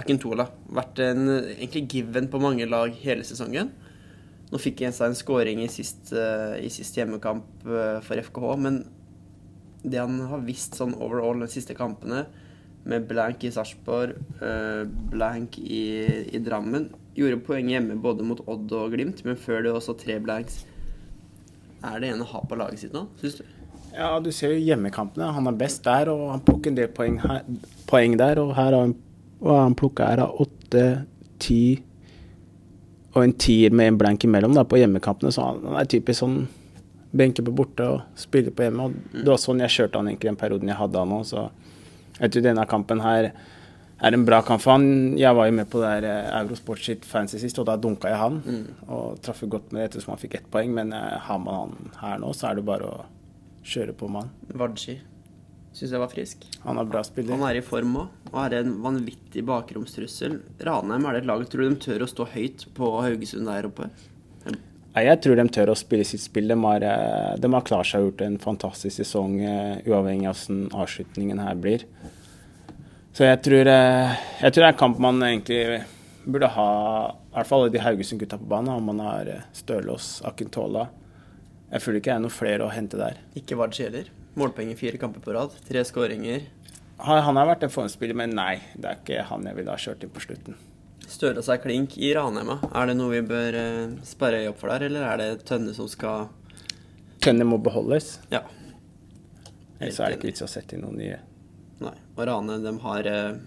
Akintola 0.00 0.48
vært 0.72 1.00
en 1.04 1.28
egentlig 1.30 1.84
given 1.92 2.30
på 2.32 2.40
mange 2.42 2.68
lag 2.68 2.96
hele 3.04 3.24
sesongen. 3.28 3.72
Nå 4.52 4.60
fikk 4.62 4.84
han 4.86 4.94
seg 4.94 5.10
en 5.10 5.18
skåring 5.18 5.62
i 5.64 5.70
sist, 5.70 6.12
uh, 6.14 6.54
i 6.60 6.70
sist 6.70 6.96
hjemmekamp 6.98 7.66
uh, 7.66 7.98
for 8.04 8.20
FKH, 8.28 8.52
men 8.62 8.84
det 9.86 9.98
han 10.02 10.20
har 10.30 10.44
visst 10.46 10.78
sånn 10.78 10.94
overall 10.94 11.42
de 11.42 11.50
siste 11.50 11.74
kampene, 11.78 12.24
med 12.86 13.08
blank 13.10 13.42
i 13.42 13.50
Sarpsborg, 13.50 14.14
uh, 14.38 14.86
blank 15.10 15.58
i, 15.58 15.82
i, 16.30 16.38
Drammen. 16.42 16.92
Gjorde 17.18 17.42
poeng 17.48 17.72
hjemme 17.72 17.98
både 17.98 18.26
mot 18.26 18.44
Odd 18.46 18.70
og 18.78 18.94
Glimt, 18.94 19.24
men 19.26 19.38
før 19.40 19.64
det 19.66 19.74
også 19.74 19.96
tre 19.98 20.20
blanks. 20.22 20.62
Er 21.82 21.98
det 22.02 22.12
en 22.12 22.22
å 22.22 22.30
ha 22.30 22.42
på 22.46 22.58
laget 22.58 22.84
sitt 22.84 22.94
nå, 22.94 23.08
syns 23.18 23.40
du? 23.40 23.44
Ja, 23.96 24.12
du 24.20 24.30
ser 24.34 24.52
jo 24.52 24.62
hjemmekampene. 24.62 25.32
Han 25.32 25.48
er 25.50 25.58
best 25.58 25.82
der, 25.86 26.12
og 26.12 26.28
han 26.34 26.44
plukker 26.44 26.70
en 26.70 26.78
del 26.78 26.90
poeng, 26.94 27.18
her, 27.22 27.42
poeng 27.88 28.14
der. 28.20 28.38
Og 28.42 28.52
her 28.54 28.70
har 28.70 28.78
han, 28.84 28.94
han 29.42 29.76
plukka 29.78 30.10
her 30.12 30.22
av 30.26 30.42
åtte, 30.44 30.86
ti 31.42 31.80
og 33.16 33.24
en 33.24 33.34
tier 33.40 33.72
med 33.72 33.90
en 33.90 33.98
blank 33.98 34.24
imellom 34.28 34.54
da, 34.56 34.66
på 34.68 34.78
hjemmekampene. 34.80 35.32
Så 35.32 35.44
han, 35.44 35.62
han 35.64 35.80
er 35.80 35.88
typisk 35.90 36.20
sånn 36.20 36.40
benke 37.16 37.44
på 37.44 37.54
borte 37.56 37.86
og 37.88 38.18
spille 38.20 38.52
på 38.52 38.66
hjemme. 38.66 38.88
Og 38.88 39.22
det 39.22 39.30
var 39.30 39.40
sånn 39.40 39.62
jeg 39.64 39.72
kjørte 39.78 40.00
han 40.02 40.10
egentlig 40.10 40.32
den 40.32 40.40
perioden 40.40 40.72
jeg 40.72 40.80
hadde 40.80 41.02
han 41.02 41.14
òg, 41.16 41.24
så 41.28 41.46
jeg 42.16 42.32
tror 42.32 42.44
denne 42.44 42.66
kampen 42.68 43.02
her 43.04 43.30
er 43.96 44.12
en 44.12 44.24
bra 44.28 44.42
kamp 44.44 44.60
for 44.60 44.76
han. 44.76 45.16
Jeg 45.16 45.36
var 45.36 45.48
jo 45.48 45.56
med 45.56 45.68
på 45.72 45.80
det 45.80 45.90
der 45.96 46.08
eh, 46.10 46.30
Eurosport 46.42 46.84
sitt 46.84 47.04
fancy 47.08 47.40
sist, 47.40 47.58
og 47.60 47.68
da 47.68 47.78
dunka 47.80 48.12
jeg 48.12 48.20
han. 48.20 48.40
Mm. 48.44 48.86
Og 48.92 49.20
traff 49.24 49.40
godt 49.48 49.72
med 49.72 49.82
det 49.82 49.90
ettersom 49.90 50.14
han 50.14 50.20
fikk 50.20 50.38
ett 50.40 50.48
poeng, 50.52 50.72
men 50.76 50.92
uh, 50.92 51.16
har 51.28 51.40
man 51.40 51.76
han 51.76 52.00
her 52.02 52.20
nå, 52.20 52.32
så 52.36 52.50
er 52.50 52.58
det 52.58 52.66
bare 52.68 52.88
å 52.92 53.04
kjøre 53.66 53.96
på 53.96 54.08
med 54.12 54.26
han. 54.26 54.60
Wadji 54.60 54.98
syns 55.76 55.92
jeg 55.92 56.00
var 56.00 56.12
frisk. 56.12 56.44
Han 56.64 56.80
er 56.80 56.88
bra 56.88 57.02
spiller. 57.04 57.36
Han 57.36 57.46
er 57.50 57.60
i 57.60 57.64
form 57.64 57.98
òg, 58.00 58.18
og 58.32 58.38
er 58.46 58.58
en 58.62 58.74
vanvittig 58.84 59.44
bakromstrussel. 59.46 60.40
Ranheim 60.64 61.06
er 61.06 61.18
det 61.18 61.24
et 61.24 61.30
lag 61.30 61.44
Tror 61.52 61.66
du 61.66 61.74
de 61.74 61.80
tør 61.84 62.06
å 62.06 62.10
stå 62.10 62.28
høyt 62.32 62.66
på 62.76 62.92
Haugesund 63.04 63.48
der 63.50 63.68
oppe? 63.68 63.90
Ja, 64.96 65.02
jeg 65.10 65.20
tror 65.20 65.36
de 65.36 65.44
tør 65.52 65.74
å 65.74 65.76
spille 65.76 66.06
sitt 66.08 66.24
spill. 66.24 66.48
De 66.48 66.56
har, 66.56 66.82
eh, 66.82 67.34
de 67.36 67.52
har 67.52 67.66
klart 67.68 67.90
seg 67.90 68.00
og 68.00 68.10
gjort 68.10 68.22
en 68.24 68.38
fantastisk 68.40 68.96
sesong, 68.96 69.36
uavhengig 69.84 70.30
av 70.30 70.38
hvordan 70.40 70.70
avslutningen 70.72 71.42
her 71.44 71.58
blir. 71.60 71.84
Så 73.16 73.24
jeg 73.24 73.42
tror, 73.44 73.68
eh, 73.68 74.16
jeg 74.42 74.52
tror 74.52 74.62
det 74.62 74.68
er 74.68 74.74
en 74.74 74.80
kamp 74.80 74.98
man 75.00 75.20
egentlig 75.20 75.84
burde 76.26 76.48
ha, 76.52 76.70
i 77.12 77.34
hvert 77.36 77.48
fall 77.48 77.70
de 77.70 77.80
Haugesund-gutta 77.80 78.36
på 78.36 78.48
banen. 78.50 78.74
Om 78.74 78.90
man 78.90 78.98
har 79.00 79.28
eh, 79.32 79.46
Stølås, 79.56 80.20
Akintola. 80.28 80.88
Jeg 81.70 81.80
føler 81.80 82.02
ikke 82.02 82.10
det 82.10 82.16
er 82.16 82.24
noe 82.26 82.34
flere 82.34 82.66
å 82.66 82.72
hente 82.74 83.00
der. 83.00 83.16
Ikke 83.38 83.56
Vard 83.56 83.76
heller. 83.80 84.10
Målpoeng 84.36 84.70
i 84.72 84.76
fire 84.76 85.00
kamper 85.00 85.22
på 85.24 85.32
rad. 85.32 85.54
Tre 85.68 85.82
skåringer. 85.88 86.48
Han 87.06 87.36
har 87.36 87.48
vært 87.48 87.66
en 87.66 87.72
formspiller, 87.72 88.16
men 88.16 88.34
nei, 88.36 88.58
det 88.76 88.88
er 88.88 88.98
ikke 89.00 89.28
han 89.30 89.44
jeg 89.48 89.56
ville 89.58 89.72
ha 89.72 89.80
kjørt 89.80 90.04
inn 90.04 90.12
på 90.12 90.22
slutten. 90.24 90.58
Stølås 91.06 91.46
seg 91.48 91.62
klink 91.62 91.96
i 92.02 92.10
Ranheim. 92.16 92.50
Er 92.66 92.88
det 92.90 92.96
noe 92.98 93.14
vi 93.14 93.22
bør 93.24 93.56
uh, 93.56 93.96
sperre 94.04 94.42
øye 94.42 94.50
opp 94.50 94.60
for 94.60 94.72
der, 94.72 94.88
eller 94.88 95.06
er 95.06 95.20
det 95.22 95.46
Tønne 95.48 95.72
som 95.76 95.88
skal 95.88 96.28
Tønne 97.22 97.46
må 97.48 97.58
beholdes? 97.62 98.18
Ja. 98.32 98.42
Ellers 99.78 100.00
er 100.00 100.12
det 100.12 100.18
ikke 100.18 100.30
vits 100.30 100.42
i 100.42 100.46
å 100.46 100.50
sette 100.50 100.76
inn 100.76 100.84
noen 100.84 100.98
nye. 101.00 101.20
Nei. 101.84 101.94
Og 102.16 102.22
Rane 102.28 102.56
de 102.64 102.72
har 102.84 103.08
eh, 103.10 103.38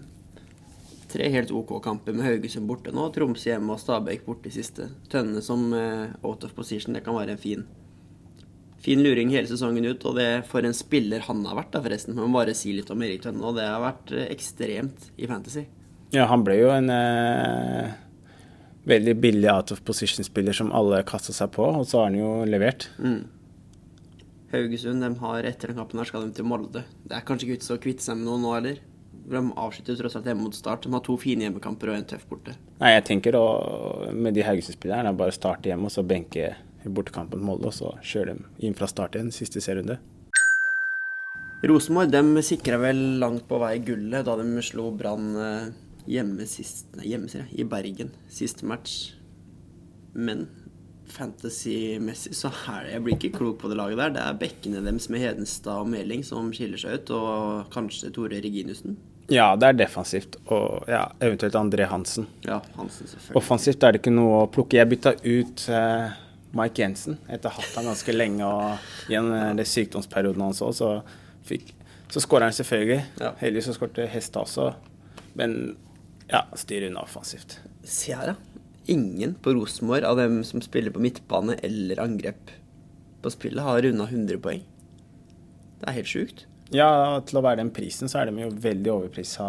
tre 1.10 1.28
helt 1.34 1.50
OK 1.54 1.76
kamper 1.84 2.14
med 2.16 2.26
Haugesund 2.26 2.70
borte 2.70 2.94
nå. 2.94 3.08
Tromsø 3.14 3.50
hjemme 3.50 3.74
og 3.74 3.82
Stabæk 3.82 4.26
borte 4.26 4.50
i 4.50 4.54
siste. 4.54 4.90
Tønne 5.10 5.42
som 5.44 5.68
eh, 5.74 6.12
out 6.22 6.46
of 6.46 6.54
position, 6.58 6.94
det 6.94 7.02
kan 7.06 7.18
være 7.18 7.34
en 7.34 7.42
fin 7.42 7.66
fin 8.84 9.02
luring 9.04 9.32
hele 9.34 9.48
sesongen 9.50 9.88
ut. 9.90 10.04
Og 10.08 10.16
det 10.18 10.28
for 10.50 10.66
en 10.66 10.76
spiller 10.76 11.24
han 11.26 11.42
har 11.48 11.58
vært, 11.58 11.72
da 11.74 11.82
forresten. 11.84 12.16
Man 12.18 12.30
må 12.30 12.40
bare 12.40 12.56
si 12.58 12.74
litt 12.76 12.90
om 12.92 13.02
Erik 13.06 13.24
Tønne. 13.24 13.42
Og 13.46 13.58
det 13.58 13.66
har 13.68 13.82
vært 13.84 14.14
eh, 14.16 14.28
ekstremt 14.32 15.10
i 15.16 15.28
Fantasy. 15.30 15.66
Ja, 16.14 16.26
han 16.26 16.42
ble 16.46 16.56
jo 16.58 16.70
en 16.74 16.90
eh, 16.90 17.92
veldig 18.90 19.16
billig 19.22 19.50
out 19.52 19.70
of 19.74 19.84
position-spiller 19.86 20.56
som 20.56 20.72
alle 20.74 21.04
kasta 21.06 21.34
seg 21.36 21.52
på, 21.54 21.62
og 21.62 21.86
så 21.86 22.00
har 22.00 22.10
han 22.10 22.18
jo 22.18 22.32
levert. 22.48 22.88
Mm. 22.98 23.28
Haugesund 24.50 25.04
de 25.04 25.10
har 25.20 25.46
etter 25.46 25.70
den 25.70 25.78
kampen 25.78 26.00
her 26.00 26.08
skal 26.08 26.24
de 26.26 26.34
til 26.34 26.48
Molde. 26.50 26.82
Det 27.06 27.14
er 27.14 27.26
kanskje 27.26 27.46
ikke 27.46 27.58
vits 27.60 27.70
å 27.70 27.78
kvitte 27.82 28.02
seg 28.02 28.18
med 28.18 28.26
noe 28.26 28.40
nå 28.42 28.56
heller. 28.56 28.80
De 29.30 29.42
avslutter 29.62 30.00
tross 30.00 30.16
alt 30.18 30.26
hjemme 30.26 30.42
mot 30.42 30.56
Start. 30.56 30.82
De 30.82 30.90
har 30.90 31.04
to 31.06 31.14
fine 31.20 31.46
hjemmekamper 31.46 31.92
og 31.92 32.00
en 32.00 32.08
tøff 32.10 32.24
borte. 32.26 32.56
Nei, 32.80 32.96
jeg 32.96 33.04
tenker 33.06 33.38
å, 33.38 33.44
med 34.10 34.34
de 34.34 34.42
Haugesund-spillerne 34.42 35.14
bare 35.14 35.36
starte 35.36 35.70
hjemme 35.70 35.86
og 35.86 35.94
så 35.94 36.02
benke 36.02 36.56
i 36.84 36.92
bortekamp 36.92 37.34
mot 37.34 37.44
Molde, 37.50 37.70
og 37.70 37.76
så 37.76 37.92
kjører 38.02 38.38
de 38.38 38.66
inn 38.66 38.76
fra 38.78 38.88
start 38.90 39.18
igjen 39.18 39.32
siste 39.34 39.62
serierunde. 39.64 39.98
Rosenborg 41.68 42.40
sikra 42.46 42.78
vel 42.80 43.18
langt 43.20 43.44
på 43.48 43.58
vei 43.60 43.76
gullet 43.84 44.24
da 44.24 44.36
de 44.40 44.62
slo 44.64 44.88
Brann 44.96 45.34
eh, 45.36 45.66
hjemme, 46.08 46.46
sist, 46.48 46.88
nei, 46.96 47.10
hjemme 47.12 47.28
jeg, 47.28 47.50
i 47.52 47.66
Bergen 47.68 48.14
siste 48.32 48.64
match. 48.68 49.12
Men 50.16 50.46
fantasy-messig 51.10 52.36
så 52.38 52.50
er 52.70 52.84
det 52.84 52.92
Jeg 52.94 53.02
blir 53.04 53.16
ikke 53.16 53.32
klok 53.36 53.60
på 53.60 53.70
det 53.70 53.76
laget 53.78 54.00
der. 54.00 54.14
Det 54.14 54.24
er 54.24 54.40
bekkene 54.40 54.82
deres 54.86 55.10
med 55.12 55.22
Hedenstad 55.24 55.84
og 55.84 55.90
Meling 55.90 56.24
som 56.26 56.48
skiller 56.54 56.80
seg 56.80 57.00
ut, 57.00 57.14
og 57.18 57.70
kanskje 57.74 58.12
Tore 58.14 58.40
Reginussen. 58.40 58.96
Ja, 59.30 59.52
det 59.54 59.68
er 59.68 59.78
defensivt. 59.84 60.40
Og 60.50 60.88
ja, 60.90 61.04
eventuelt 61.22 61.54
André 61.58 61.86
Hansen. 61.90 62.26
Ja, 62.46 62.58
Hansen 62.78 63.06
selvfølgelig. 63.06 63.36
Offensivt 63.38 63.84
er 63.84 63.94
det 63.94 64.02
ikke 64.02 64.14
noe 64.14 64.42
å 64.42 64.50
plukke. 64.50 64.80
Jeg 64.80 64.90
bytta 64.90 65.14
ut 65.22 65.66
eh, 65.70 66.18
Mike 66.56 66.82
Jensen. 66.82 67.18
Etter 67.28 67.50
å 67.50 67.54
ha 67.54 67.62
hatt 67.62 67.76
han 67.78 67.90
ganske 67.90 68.14
lenge 68.14 68.46
og 68.46 69.10
gjennom 69.10 69.58
den 69.58 69.68
sykdomsperioden 69.68 70.42
hans 70.44 70.62
òg, 70.66 70.74
så, 70.76 70.90
fikk, 71.46 71.72
så 72.10 72.22
skåra 72.22 72.48
han 72.50 72.56
selvfølgelig. 72.56 73.00
Ja. 73.22 73.34
Heldigvis 73.42 73.70
så 73.70 73.76
skårte 73.76 74.08
Hesta 74.10 74.42
også. 74.42 74.70
Men 75.38 75.76
ja, 76.30 76.44
styrer 76.58 76.90
unna 76.90 77.04
offensivt. 77.04 77.58
Se 77.86 78.16
her, 78.16 78.32
da. 78.32 78.66
Ingen 78.90 79.36
på 79.42 79.54
Rosenborg 79.54 80.06
av 80.08 80.18
dem 80.18 80.40
som 80.46 80.62
spiller 80.64 80.94
på 80.94 81.02
midtbane 81.02 81.56
eller 81.62 82.02
angrep 82.02 82.50
på 83.20 83.30
spillet, 83.30 83.62
har 83.62 83.82
runda 83.84 84.06
100 84.08 84.40
poeng. 84.42 84.62
Det 85.80 85.88
er 85.88 85.98
helt 86.00 86.10
sjukt. 86.10 86.46
Ja, 86.74 87.18
til 87.26 87.40
å 87.40 87.42
være 87.44 87.60
den 87.60 87.72
prisen, 87.74 88.10
så 88.10 88.20
er 88.20 88.30
de 88.30 88.44
jo 88.44 88.52
veldig 88.62 88.92
overprisa 88.94 89.46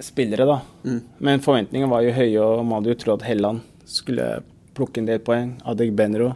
spillere, 0.00 0.46
da. 0.48 0.60
Mm. 0.86 1.00
Men 1.24 1.42
forventningene 1.44 1.90
var 1.90 2.04
jo 2.04 2.14
høye, 2.16 2.44
og 2.44 2.62
man 2.64 2.78
hadde 2.78 2.94
jo 2.94 3.00
trodd 3.02 3.24
Helland 3.26 3.64
skulle 3.86 4.40
plukke 4.76 5.00
en 5.02 5.08
del 5.08 5.22
poeng. 5.24 5.56
Adek 5.68 5.94
Benro. 5.96 6.34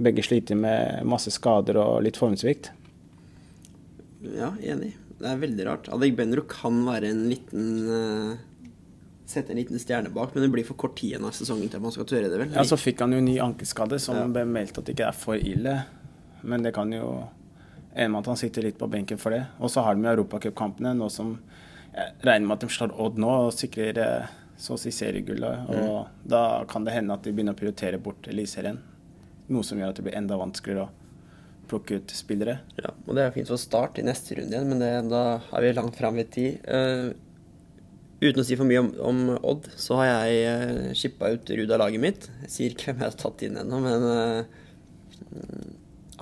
Begge 0.00 0.22
sliter 0.24 0.56
med 0.56 1.02
masse 1.08 1.32
skader 1.34 1.76
og 1.80 2.02
litt 2.06 2.16
formsvikt. 2.20 2.70
Ja, 4.36 4.52
enig. 4.60 4.94
Det 5.20 5.28
er 5.28 5.40
veldig 5.40 5.66
rart. 5.68 5.88
Adek 5.92 6.14
Benro 6.16 6.44
kan 6.48 6.78
være 6.86 7.10
en 7.12 7.26
liten 7.28 7.66
eh, 7.88 8.46
Sette 9.30 9.52
en 9.54 9.60
liten 9.60 9.78
stjerne 9.78 10.10
bak, 10.10 10.32
men 10.34 10.42
det 10.42 10.48
blir 10.50 10.64
for 10.66 10.74
kort 10.80 10.96
tid 10.98 11.12
igjen 11.12 11.22
av 11.28 11.30
sesongen 11.36 11.68
til 11.70 11.78
man 11.84 11.92
skal 11.94 12.06
tørre 12.10 12.26
det, 12.32 12.38
vel? 12.40 12.48
Ja, 12.56 12.64
så 12.66 12.74
fikk 12.80 12.98
han 13.04 13.12
jo 13.14 13.20
ny 13.22 13.36
ankelskade, 13.38 14.00
som 14.02 14.16
Ja. 14.18 14.24
ble 14.26 14.42
meldt 14.48 14.80
at 14.80 14.88
det 14.88 14.96
ikke 14.96 15.06
er 15.06 15.14
for 15.14 15.38
ille. 15.38 15.74
Men 16.42 16.64
det 16.66 16.72
kan 16.74 16.90
jo 16.90 17.28
ende 17.94 18.08
med 18.10 18.18
at 18.24 18.30
han 18.32 18.40
sitter 18.40 18.64
litt 18.66 18.78
på 18.80 18.88
benken 18.90 19.20
for 19.22 19.30
det. 19.30 19.44
Og 19.60 19.70
så 19.70 19.84
har 19.86 19.94
de 19.94 20.02
europacupkampene, 20.10 20.96
nå 20.98 21.06
som 21.14 21.36
jeg 21.94 22.10
regner 22.26 22.46
med 22.48 22.56
at 22.56 22.64
de 22.66 22.72
slår 22.74 22.96
Odd 23.06 23.18
nå 23.22 23.30
og 23.46 23.52
sikrer 23.54 23.98
eh, 24.02 24.26
så 24.60 24.76
å 24.76 24.80
si 24.80 24.92
seriegullet. 24.92 25.70
Og 25.72 26.28
da 26.28 26.44
kan 26.68 26.84
det 26.84 26.94
hende 26.94 27.16
at 27.16 27.24
de 27.24 27.32
begynner 27.32 27.56
å 27.56 27.60
prioritere 27.60 28.00
bort 28.02 28.28
Eliteserien. 28.28 28.80
Noe 29.50 29.66
som 29.66 29.80
gjør 29.80 29.94
at 29.94 30.00
det 30.00 30.04
blir 30.06 30.18
enda 30.18 30.36
vanskeligere 30.38 30.86
å 30.86 31.00
plukke 31.70 32.00
ut 32.00 32.12
spillere. 32.14 32.58
Ja, 32.80 32.92
og 33.06 33.16
det 33.16 33.24
er 33.24 33.34
fint 33.34 33.50
for 33.50 33.60
start 33.60 33.98
i 34.00 34.06
neste 34.06 34.36
runde 34.36 34.56
igjen, 34.56 34.70
men 34.70 34.82
det, 34.82 34.90
da 35.10 35.24
er 35.54 35.64
vi 35.64 35.74
langt 35.76 35.98
fram 35.98 36.18
i 36.20 36.26
tid. 36.26 36.66
Uh, 36.66 37.14
uten 38.20 38.42
å 38.42 38.46
si 38.46 38.58
for 38.58 38.68
mye 38.68 38.82
om, 38.82 38.90
om 39.06 39.20
Odd, 39.38 39.70
så 39.80 40.00
har 40.00 40.10
jeg 40.10 40.32
uh, 40.50 40.90
shippa 40.98 41.30
ut 41.32 41.52
Ruud 41.56 41.76
av 41.76 41.84
laget 41.84 42.02
mitt. 42.02 42.28
Jeg 42.44 42.54
sier 42.56 42.74
ikke 42.74 42.90
hvem 42.90 43.04
jeg 43.04 43.12
har 43.12 43.20
tatt 43.22 43.46
inn 43.46 43.60
ennå, 43.62 43.80
men 43.86 44.08
uh, 44.10 44.42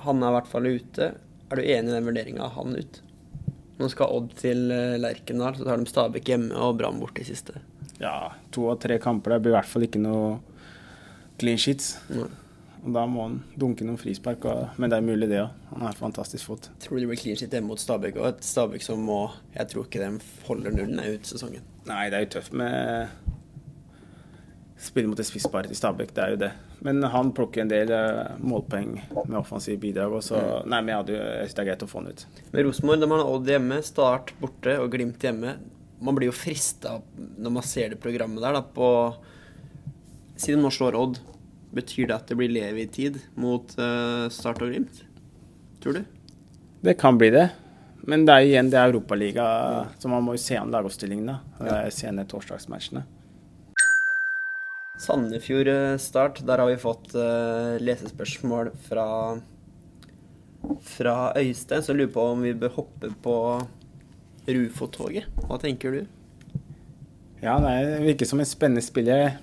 han 0.05 0.21
er 0.21 0.29
i 0.29 0.37
hvert 0.37 0.53
fall 0.53 0.69
ute. 0.69 1.11
Er 1.49 1.59
du 1.59 1.65
enig 1.65 1.91
i 1.91 1.97
den 1.97 2.07
vurderinga 2.07 2.45
av 2.45 2.55
han 2.59 2.77
ut? 2.77 3.01
Nå 3.79 3.87
skal 3.89 4.13
Odd 4.13 4.33
til 4.37 4.67
Lerkendal, 4.99 5.55
så 5.57 5.65
tar 5.65 5.79
de 5.79 5.89
Stabæk 5.89 6.33
hjemme 6.33 6.55
og 6.61 6.77
Brann 6.77 6.99
bort 7.01 7.19
i 7.21 7.25
siste. 7.27 7.57
Ja, 7.99 8.33
to 8.55 8.69
av 8.71 8.79
tre 8.83 8.99
kamper. 9.01 9.35
Det 9.35 9.45
blir 9.45 9.53
i 9.53 9.57
hvert 9.57 9.69
fall 9.69 9.87
ikke 9.87 10.01
noe 10.01 10.37
clean 11.39 11.59
sheets. 11.59 11.97
Mm. 12.09 12.29
Og 12.79 12.93
da 12.95 13.03
må 13.11 13.25
han 13.25 13.39
dunke 13.59 13.83
noen 13.83 13.99
frispark, 13.99 14.45
og, 14.47 14.77
men 14.79 14.91
det 14.91 14.99
er 14.99 15.07
mulig 15.07 15.27
det 15.31 15.41
òg. 15.41 15.55
Han 15.73 15.83
har 15.83 15.97
fantastisk 15.99 16.47
fot. 16.47 16.69
Tror 16.79 16.95
du 16.95 17.03
det 17.03 17.09
blir 17.11 17.19
clean 17.19 17.39
sheet 17.39 17.55
hjemme 17.57 17.73
mot 17.73 17.81
Stabæk, 17.81 18.21
og 18.21 18.29
et 18.31 18.45
Stabæk 18.47 18.85
som 18.85 19.03
må 19.03 19.25
Jeg 19.55 19.67
tror 19.73 19.89
ikke 19.89 20.05
de 20.05 20.23
holder 20.47 20.77
nullen 20.77 21.03
ut 21.03 21.27
sesongen. 21.27 21.67
Nei, 21.89 22.05
det 22.11 22.19
er 22.19 22.25
jo 22.25 22.33
tøft 22.37 22.55
med 22.55 23.27
spille 24.79 25.09
mot 25.11 25.19
et 25.19 25.27
spisspar 25.27 25.67
i 25.67 25.75
Stabæk, 25.75 26.13
det 26.15 26.23
er 26.23 26.33
jo 26.33 26.39
det. 26.39 26.49
Men 26.85 27.03
han 27.11 27.33
plukker 27.35 27.65
en 27.65 27.71
del 27.71 27.91
eh, 27.91 28.37
målpoeng 28.39 28.93
med 29.25 29.35
offensive 29.41 29.79
bidrag. 29.81 30.13
Og 30.15 30.23
så, 30.23 30.39
nei, 30.63 30.79
men 30.79 30.93
jeg, 30.93 31.01
hadde 31.01 31.15
jo, 31.15 31.19
jeg 31.19 31.41
synes 31.41 31.57
det 31.57 31.63
er 31.63 31.69
greit 31.69 31.83
å 31.83 31.89
få 31.89 31.99
han 31.99 32.13
ut. 32.13 32.23
Med 32.53 32.65
Rosenborg, 32.67 33.03
har 33.11 33.33
Odd 33.33 33.51
hjemme, 33.51 33.81
Start 33.83 34.31
borte 34.39 34.77
og 34.79 34.93
Glimt 34.95 35.27
hjemme. 35.27 35.57
Man 35.99 36.15
blir 36.15 36.29
jo 36.29 36.35
frista 36.35 36.99
når 37.15 37.55
man 37.57 37.65
ser 37.65 37.93
det 37.93 37.99
programmet 38.01 38.43
der, 38.43 38.55
da, 38.55 38.63
på 38.63 38.87
Siden 40.39 40.63
nå 40.63 40.69
slår 40.71 40.95
Odd, 40.95 41.17
betyr 41.75 42.07
det 42.07 42.15
at 42.15 42.29
det 42.31 42.37
blir 42.39 42.51
levetid 42.53 43.17
mot 43.35 43.73
uh, 43.75 44.29
Start 44.31 44.61
og 44.63 44.71
Glimt? 44.71 45.01
Tror 45.83 45.99
du? 45.99 46.05
Det 46.79 46.95
kan 47.01 47.19
bli 47.19 47.27
det. 47.35 47.49
Men 48.07 48.23
det 48.23 48.35
er 48.35 48.47
igjen 48.47 48.69
det 48.71 48.79
er 48.79 48.87
Europaliga, 48.87 49.45
så 49.99 50.07
man 50.07 50.23
må 50.23 50.37
jo 50.37 50.41
se 50.41 50.55
an 50.55 50.71
lagoppstillingene. 50.71 51.35
Det 51.59 51.75
er 51.75 51.91
sene 51.91 52.23
torsdagsmatchene. 52.23 53.03
Sandefjord 54.99 55.67
eh, 55.71 55.99
Start, 55.99 56.39
der 56.47 56.63
har 56.63 56.71
vi 56.71 56.79
fått 56.79 57.11
uh, 57.15 57.75
lesespørsmål 57.83 58.71
fra 58.87 59.07
fra 60.83 61.33
Øystein, 61.39 61.83
som 61.83 61.97
lurer 61.97 62.11
på 62.13 62.23
om 62.33 62.41
vi 62.43 62.53
bør 62.53 62.73
hoppe 62.81 63.11
på 63.23 63.35
Rufo-toget. 64.55 65.29
Hva 65.45 65.57
tenker 65.61 65.95
du? 65.95 66.01
Ja, 67.43 67.55
det 67.63 68.01
virker 68.03 68.27
som 68.27 68.41
en 68.41 68.49
spennende 68.49 68.83
spiller. 68.83 69.37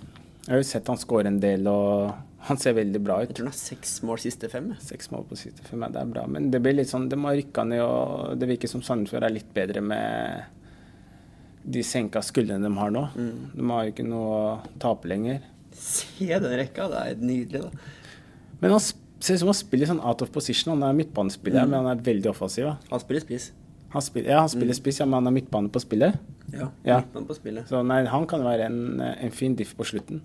Jeg 0.46 0.52
har 0.52 0.60
jo 0.60 0.66
sett 0.68 0.88
han 0.90 1.00
skåre 1.00 1.30
en 1.30 1.40
del, 1.42 1.64
og 1.70 2.12
han 2.46 2.60
ser 2.60 2.76
veldig 2.76 3.00
bra 3.02 3.16
ut. 3.22 3.30
Jeg 3.30 3.38
tror 3.38 3.48
han 3.48 3.54
har 3.54 3.58
seks 3.58 3.96
mål 4.06 4.20
siste 4.22 4.50
fem. 4.52 4.68
Seks 4.84 5.10
mål 5.10 5.24
på 5.30 5.38
siste 5.40 5.64
fem, 5.66 5.80
ja, 5.82 5.88
det 5.94 6.02
er 6.02 6.12
bra. 6.12 6.26
Men 6.30 6.50
det 6.52 6.60
blir 6.62 6.76
litt 6.76 6.92
sånn, 6.92 7.08
de 7.10 7.18
har 7.24 7.38
rykka 7.38 7.64
ned, 7.66 7.82
og 7.82 8.36
det 8.38 8.50
virker 8.52 8.70
som 8.70 8.84
Sandefjord 8.86 9.26
er 9.26 9.34
litt 9.34 9.48
bedre 9.56 9.82
med 9.82 10.52
de 11.66 11.82
senka 11.82 12.22
skuldrene 12.22 12.68
de 12.68 12.78
har 12.78 12.92
nå. 12.94 13.08
De 13.16 13.66
har 13.72 13.88
jo 13.88 13.94
ikke 13.96 14.06
noe 14.06 14.36
å 14.36 14.42
tape 14.82 15.10
lenger. 15.10 15.40
Se 15.76 16.28
den 16.30 16.54
rekka, 16.60 16.86
det 16.92 17.00
er 17.02 17.24
nydelig, 17.24 17.64
da. 17.66 17.70
Men 18.60 18.76
han 18.76 18.82
ser 18.86 19.34
ut 19.34 19.42
som 19.42 19.50
han 19.50 19.58
spiller 19.58 19.90
sånn 19.90 20.04
out 20.04 20.22
of 20.22 20.30
position. 20.32 20.76
Han 20.76 20.86
er 20.86 20.94
midtbanespiller, 21.00 21.66
men 21.66 21.80
han 21.80 21.90
er 21.96 22.04
veldig 22.06 22.30
offensiv. 22.30 22.70
Han 22.92 23.02
spiller 23.02 23.24
spiss. 23.24 23.50
Han 23.94 24.02
spiller, 24.02 24.30
ja, 24.34 24.40
han 24.42 24.50
spiller 24.52 24.74
spiss, 24.76 24.98
ja, 25.00 25.06
men 25.06 25.20
han 25.20 25.30
er 25.30 25.36
midtbane 25.38 25.70
på 25.72 25.80
spillet. 25.80 26.16
Ja. 26.52 26.68
Ja. 26.84 26.98
midtbane 27.00 27.26
på 27.30 27.36
spillet. 27.38 27.68
Så 27.70 27.82
nei, 27.86 28.00
han 28.10 28.26
kan 28.30 28.42
være 28.44 28.66
en, 28.66 29.00
en 29.00 29.30
fin 29.34 29.54
diff 29.56 29.74
på 29.78 29.86
slutten. 29.88 30.20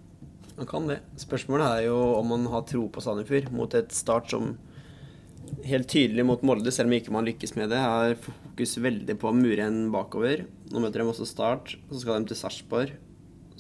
Han 0.58 0.68
kan 0.68 0.88
det. 0.90 1.00
Spørsmålet 1.22 1.68
er 1.78 1.86
jo 1.88 1.98
om 2.20 2.28
man 2.34 2.46
har 2.52 2.66
tro 2.70 2.88
på 2.92 3.02
Sandefjord 3.02 3.52
mot 3.56 3.74
et 3.78 3.94
start 3.96 4.30
som 4.34 4.56
helt 5.68 5.88
tydelig 5.92 6.26
mot 6.26 6.42
Molde, 6.48 6.72
selv 6.74 6.90
om 6.92 6.96
ikke 6.98 7.14
man 7.14 7.26
lykkes 7.28 7.56
med 7.58 7.72
det, 7.74 7.80
har 7.82 8.14
fokus 8.24 8.76
veldig 8.82 9.16
på 9.22 9.30
å 9.32 9.36
mure 9.36 9.66
en 9.68 9.80
bakover. 9.94 10.46
Nå 10.72 10.84
møter 10.84 11.02
de 11.04 11.08
også 11.12 11.28
Start, 11.28 11.74
så 11.92 12.02
skal 12.04 12.22
de 12.24 12.32
til 12.32 12.40
Sarpsborg. 12.40 12.94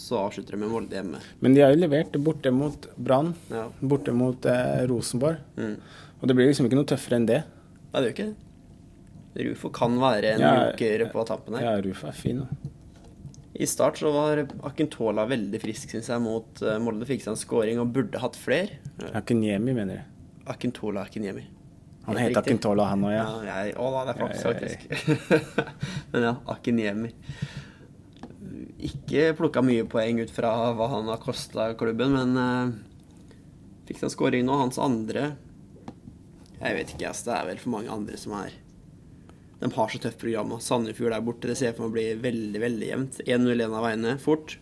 Så 0.01 0.17
avslutter 0.17 0.55
de 0.55 0.62
med 0.63 0.72
Molde 0.72 0.96
hjemme. 0.98 1.20
Men 1.43 1.53
de 1.55 1.62
har 1.62 1.74
jo 1.75 1.81
levert 1.84 2.15
borte 2.25 2.50
mot 2.55 2.88
Brann, 2.98 3.34
Ja. 3.51 3.67
borte 3.81 4.13
mot 4.15 4.46
eh, 4.50 4.86
Rosenborg. 4.89 5.41
Mm. 5.60 5.75
Og 6.22 6.27
det 6.29 6.38
blir 6.38 6.48
liksom 6.50 6.65
ikke 6.70 6.79
noe 6.79 6.89
tøffere 6.89 7.20
enn 7.20 7.27
det. 7.29 7.41
Nei, 7.91 8.00
det 8.00 8.08
gjør 8.08 8.15
ikke 8.15 8.29
det. 8.31 8.48
Rufo 9.35 9.71
kan 9.71 9.95
være 10.01 10.35
en 10.35 10.43
Ja, 10.43 10.53
joker 10.71 11.05
på 11.13 11.23
tampen 11.27 11.55
her. 11.55 11.63
Ja, 11.63 11.81
Rufo 11.83 12.09
er 12.09 12.15
fin. 12.15 12.43
I 13.53 13.67
start 13.67 13.97
så 14.01 14.11
var 14.11 14.41
Akintola 14.67 15.25
veldig 15.29 15.59
frisk, 15.61 15.91
syns 15.93 16.09
jeg, 16.09 16.23
mot 16.23 16.61
eh, 16.65 16.79
Molde. 16.83 17.07
Fikk 17.07 17.23
seg 17.23 17.35
en 17.35 17.39
scoring 17.39 17.81
og 17.83 17.91
burde 17.95 18.19
hatt 18.19 18.38
flere. 18.39 18.79
Akinyemi, 19.15 19.75
mener 19.75 20.01
du? 20.01 20.21
Akintola 20.51 21.05
Akinyemi. 21.07 21.43
Han 22.07 22.17
het. 22.17 22.38
Akintola, 22.39 22.88
han 22.89 23.03
òg, 23.05 23.13
ja. 23.13 23.25
Ja, 23.45 23.57
jeg, 23.61 23.75
å 23.77 23.91
da, 23.93 24.05
det 24.07 24.15
er 24.15 24.21
faktisk 24.23 24.88
faktisk. 24.88 25.51
Men 26.13 26.25
ja, 26.25 26.33
Akinyemi. 26.55 27.11
Ikke 28.81 29.29
plukka 29.38 29.61
mye 29.63 29.85
poeng 29.89 30.23
ut 30.23 30.33
fra 30.33 30.55
hva 30.73 30.88
han 30.95 31.11
har 31.11 31.21
kosta 31.21 31.69
klubben, 31.77 32.15
men 32.17 32.31
uh, 32.33 33.35
fikk 33.85 34.00
seg 34.00 34.07
en 34.07 34.13
scoring 34.15 34.47
nå. 34.47 34.55
Hans 34.57 34.79
andre 34.81 35.35
Jeg 36.57 36.77
vet 36.79 36.95
ikke, 36.95 37.11
ass. 37.11 37.21
Det 37.27 37.35
er 37.35 37.45
vel 37.51 37.61
for 37.61 37.75
mange 37.75 37.93
andre 37.93 38.17
som 38.17 38.33
er 38.39 38.55
De 39.62 39.70
har 39.75 39.94
så 39.94 40.01
tøft 40.01 40.20
program 40.22 40.56
og 40.56 40.62
Sandefjord 40.65 41.13
der 41.13 41.24
borte. 41.25 41.50
Det 41.51 41.58
ser 41.60 41.75
for 41.77 41.86
meg 41.86 41.91
å 41.91 41.96
bli 41.98 42.06
veldig, 42.25 42.62
veldig 42.63 42.91
jevnt. 42.91 43.22
1-0 43.27 43.65
en 43.68 43.77
av 43.77 43.86
veiene. 43.86 44.15
Fort. 44.22 44.58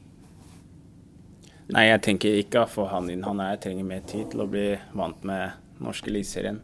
Nei, 1.69 1.85
jeg 1.87 2.01
tenker 2.05 2.39
ikke 2.41 2.65
å 2.65 2.69
få 2.69 2.87
han 2.91 3.07
inn. 3.13 3.23
Han 3.27 3.39
er, 3.45 3.59
trenger 3.61 3.87
mer 3.87 4.01
tid 4.09 4.31
til 4.33 4.43
å 4.43 4.49
bli 4.49 4.73
vant 4.97 5.23
med 5.27 5.55
norske 5.79 6.11
eliteserien. 6.11 6.59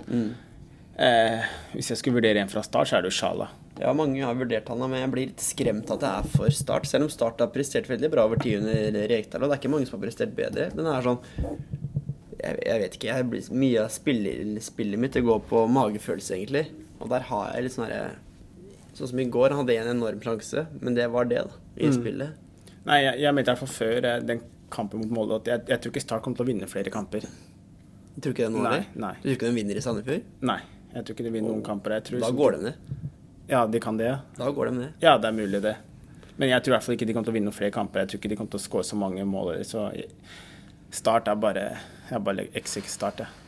Eh, 0.95 1.45
hvis 1.75 1.91
jeg 1.93 2.01
skulle 2.01 2.19
vurdere 2.19 2.41
en 2.41 2.51
fra 2.51 2.63
start, 2.65 2.89
så 2.89 2.97
er 2.97 3.05
det 3.05 3.13
jo 3.13 3.19
Sjala. 3.21 3.51
Ja, 3.75 3.91
mange 3.91 4.23
har 4.23 4.37
vurdert 4.39 4.69
han, 4.71 4.83
men 4.87 5.01
jeg 5.01 5.11
blir 5.11 5.27
litt 5.29 5.43
skremt 5.43 5.89
at 5.91 5.99
det 5.99 6.07
er 6.07 6.27
for 6.31 6.53
Start. 6.55 6.87
Selv 6.87 7.09
om 7.09 7.11
Start 7.11 7.41
har 7.43 7.51
prestert 7.51 7.89
veldig 7.91 8.09
bra 8.13 8.23
over 8.27 8.39
tid 8.39 8.61
under 8.61 9.03
Rekdal, 9.11 9.43
og 9.43 9.51
det 9.51 9.57
er 9.57 9.61
ikke 9.63 9.71
mange 9.73 9.89
som 9.89 9.97
har 9.97 10.05
prestert 10.05 10.31
bedre. 10.37 10.69
Men 10.75 10.87
det 10.87 10.93
er 10.93 11.09
sånn 11.09 11.19
Jeg, 12.39 12.59
jeg 12.61 12.81
vet 12.83 12.95
ikke. 12.95 13.09
Jeg 13.09 13.27
blir, 13.31 13.49
mye 13.65 13.83
av 13.83 13.91
spillet, 13.91 14.63
spillet 14.63 15.01
mitt 15.01 15.17
det 15.17 15.25
går 15.27 15.43
på 15.49 15.65
magefølelse, 15.75 16.37
egentlig. 16.37 16.63
Og 17.05 17.11
der 17.13 17.25
har 17.29 17.51
jeg 17.53 17.67
litt 17.67 17.75
sånn 17.77 17.85
herre 17.89 18.15
Sånn 18.95 19.09
som 19.11 19.19
i 19.19 19.25
går, 19.27 19.51
hadde 19.51 19.73
en 19.75 19.89
enorm 19.91 20.21
sjanse, 20.23 20.61
men 20.79 20.95
det 20.95 21.05
var 21.11 21.25
det, 21.27 21.41
da, 21.43 21.57
i 21.83 21.89
spillet. 21.91 22.37
Nei, 22.87 22.99
jeg, 23.03 23.17
jeg 23.25 23.35
mente 23.35 23.49
i 23.49 23.51
hvert 23.51 23.59
fall 23.65 23.73
før 23.75 24.05
eh, 24.07 24.21
den 24.23 24.39
kampen 24.71 25.01
mot 25.01 25.11
Molde 25.17 25.39
at 25.41 25.49
jeg, 25.51 25.63
jeg 25.67 25.81
tror 25.83 25.91
ikke 25.91 26.03
Start 26.05 26.23
kommer 26.23 26.39
til 26.39 26.45
å 26.45 26.47
vinne 26.47 26.69
flere 26.71 26.93
kamper. 26.93 27.25
Jeg 28.15 28.23
tror 28.23 28.31
ikke 28.37 28.45
det 28.47 28.53
nå, 28.55 28.61
Nei, 28.63 28.71
eller? 28.77 28.85
nei. 29.03 29.11
Du 29.19 29.25
tror 29.27 29.35
ikke 29.35 29.49
de 29.49 29.57
vinner 29.57 29.81
i 29.81 29.83
Sandefjord? 29.83 30.29
Nei, 30.47 30.57
jeg 30.93 31.01
tror 31.09 31.17
ikke 31.17 31.25
de 31.27 31.33
vinner 31.35 31.51
noen 31.51 31.65
kamper. 31.67 31.97
Jeg 31.97 32.07
tror 32.07 32.23
Da 32.23 32.31
går 32.39 32.55
de 32.55 32.61
ned. 32.69 33.11
Ja, 33.51 33.65
de 33.67 33.81
kan 33.83 33.99
det, 33.99 34.07
ja. 34.13 34.15
Da 34.39 34.47
går 34.55 34.71
de 34.71 34.77
ned. 34.79 34.93
Ja, 35.03 35.17
det 35.19 35.27
er 35.27 35.35
mulig, 35.43 35.59
det. 35.67 35.75
Men 36.39 36.53
jeg 36.53 36.63
tror 36.63 36.71
i 36.71 36.75
hvert 36.77 36.87
fall 36.87 36.95
ikke 36.95 37.09
de 37.11 37.17
kommer 37.17 37.27
til 37.27 37.35
å 37.35 37.37
vinne 37.41 37.51
noen 37.51 37.59
flere 37.59 37.75
kamper. 37.75 38.05
Jeg 38.05 38.13
tror 38.13 38.23
ikke 38.23 38.31
de 38.31 38.37
kommer 38.39 38.55
til 38.55 38.63
å 38.63 38.67
skåre 38.69 38.87
så 38.87 38.97
mange 39.03 39.27
mål. 39.27 39.57
Så 39.67 39.89
Start 40.95 41.27
er 41.27 41.35
bare 41.35 41.65
Jeg 42.09 42.23
bare 42.23 42.47
exec 42.55 42.87
start, 42.87 43.25
jeg. 43.25 43.44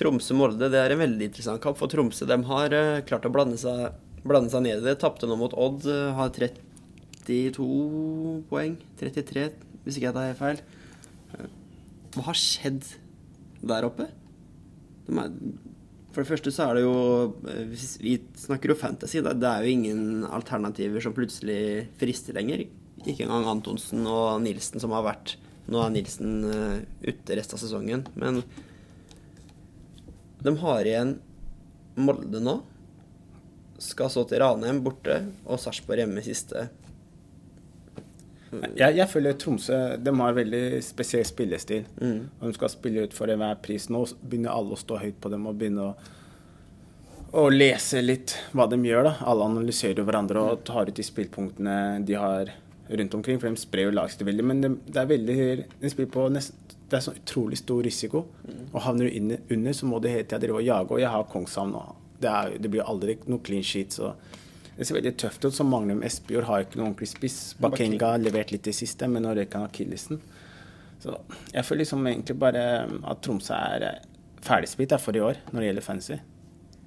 Tromsø-Molde 0.00 0.70
det 0.72 0.80
er 0.80 0.94
en 0.94 1.02
veldig 1.02 1.28
interessant 1.28 1.60
kamp, 1.62 1.76
for 1.76 1.90
Tromsø 1.92 2.28
de 2.28 2.38
har 2.48 2.76
eh, 2.76 3.02
klart 3.08 3.26
å 3.28 3.32
blande 3.32 3.58
seg, 3.60 3.98
blande 4.24 4.52
seg 4.52 4.64
ned 4.64 4.80
i 4.80 4.86
det. 4.86 4.96
Tapte 5.02 5.28
nå 5.28 5.36
mot 5.36 5.56
Odd, 5.60 5.84
eh, 5.90 6.12
har 6.16 6.32
32 6.36 7.66
poeng. 8.48 8.78
33, 9.00 9.50
hvis 9.84 9.98
ikke 9.98 10.08
jeg 10.08 10.16
tar 10.16 10.38
feil. 10.38 10.62
Hva 12.14 12.24
har 12.30 12.38
skjedd 12.38 12.86
der 13.60 13.86
oppe? 13.86 14.08
De 15.06 15.18
er, 15.20 15.36
for 16.10 16.24
det 16.24 16.30
første 16.30 16.52
så 16.54 16.70
er 16.70 16.78
det 16.78 16.86
jo 16.86 16.96
eh, 17.50 17.60
hvis 17.70 17.92
Vi 18.00 18.16
snakker 18.46 18.72
jo 18.72 18.78
fantasy. 18.80 19.20
Det 19.20 19.52
er 19.52 19.66
jo 19.66 19.76
ingen 19.76 20.24
alternativer 20.30 21.04
som 21.04 21.16
plutselig 21.16 21.90
frister 22.00 22.40
lenger. 22.40 22.64
Ikke 23.04 23.26
engang 23.26 23.52
Antonsen 23.52 24.08
og 24.08 24.40
Nilsen 24.44 24.80
som 24.80 24.96
har 24.96 25.06
vært 25.06 25.36
Nå 25.70 25.78
er 25.84 25.92
Nilsen 25.92 26.40
ute 27.04 27.36
resten 27.36 27.54
av 27.54 27.60
sesongen, 27.62 28.00
men 28.18 28.40
de 30.44 30.56
har 30.62 30.88
igjen 30.88 31.16
Molde 32.00 32.40
nå. 32.40 32.60
Skal 33.80 34.12
så 34.12 34.22
til 34.28 34.40
Ranheim 34.42 34.78
borte, 34.84 35.22
og 35.44 35.60
Sarpsborg 35.60 36.04
hjemme 36.04 36.22
siste. 36.24 36.68
Jeg, 38.50 38.96
jeg 38.98 39.06
føler 39.06 39.36
Tromsø 39.38 39.76
de 40.02 40.12
har 40.20 40.34
veldig 40.34 40.62
spesiell 40.82 41.26
spillestil. 41.26 41.84
Mm. 42.00 42.22
Og 42.40 42.48
de 42.48 42.56
skal 42.56 42.72
spille 42.72 43.04
ut 43.06 43.14
for 43.14 43.30
enhver 43.30 43.60
pris. 43.62 43.88
Nå 43.92 44.02
begynner 44.22 44.54
alle 44.54 44.74
å 44.74 44.80
stå 44.80 44.98
høyt 45.02 45.20
på 45.22 45.30
dem 45.32 45.46
og 45.46 45.60
begynne 45.60 45.90
å, 45.90 45.92
å 47.40 47.44
lese 47.52 48.02
litt 48.02 48.34
hva 48.56 48.66
de 48.70 48.80
gjør. 48.84 49.06
da. 49.06 49.14
Alle 49.30 49.50
analyserer 49.52 50.06
hverandre 50.06 50.42
og 50.42 50.64
tar 50.68 50.90
ut 50.90 50.98
de 50.98 51.06
spillpunktene 51.06 51.76
de 52.06 52.18
har 52.18 52.52
rundt 52.90 53.14
omkring. 53.14 53.40
For 53.40 53.48
de 53.48 53.60
sprer 53.60 53.88
jo 53.88 53.94
veldig. 54.26 54.44
Men 54.44 54.60
det, 54.64 54.70
det 54.86 55.02
er 55.02 55.08
veldig, 55.10 55.38
de 55.80 55.92
spiller 55.92 56.12
på 56.12 56.26
nest, 56.32 56.54
det 56.90 56.98
er 56.98 57.06
så 57.06 57.14
utrolig 57.14 57.60
stor 57.60 57.82
risiko. 57.86 58.26
Og 58.72 58.80
havner 58.82 59.06
du 59.06 59.16
inne, 59.16 59.40
under, 59.50 59.72
så 59.76 59.86
må 59.86 60.00
du 60.02 60.10
hele 60.10 60.26
tida 60.26 60.42
drive 60.42 60.60
og 60.60 60.66
jage. 60.66 60.94
Og 60.94 61.02
jeg 61.02 61.14
har 61.14 61.26
Kongshavn 61.30 61.74
nå. 61.76 61.84
Det, 62.20 62.28
er, 62.28 62.56
det 62.60 62.70
blir 62.72 62.84
aldri 62.84 63.16
noe 63.30 63.40
clean 63.44 63.64
sheet. 63.64 63.96
så 63.96 64.14
det 64.76 64.86
ser 64.88 64.96
veldig 64.96 65.16
tøft 65.20 65.44
ut. 65.44 65.54
Så 65.54 65.64
mangler 65.68 65.98
de 65.98 66.08
Espejord, 66.08 66.46
har 66.48 66.64
ikke 66.64 66.78
noen 66.80 66.90
ordentlig 66.90 67.10
spiss. 67.10 67.38
Bakenga 67.60 68.14
har 68.14 68.22
levert 68.22 68.52
litt 68.54 68.68
i 68.70 68.72
siste, 68.72 69.08
men 69.12 69.26
nå 69.26 69.34
røyker 69.36 69.60
han 69.60 69.68
akillesen. 69.68 70.22
Så 71.00 71.16
jeg 71.52 71.64
føler 71.64 71.82
liksom 71.82 72.06
egentlig 72.08 72.36
bare 72.40 72.62
at 72.88 73.20
Tromsø 73.24 73.56
er 73.56 73.86
eh, 73.86 74.06
ferdigspilt 74.44 74.96
for 75.00 75.16
i 75.16 75.22
år 75.24 75.40
når 75.50 75.60
det 75.60 75.68
gjelder 75.68 75.84
fancy. 75.84 76.18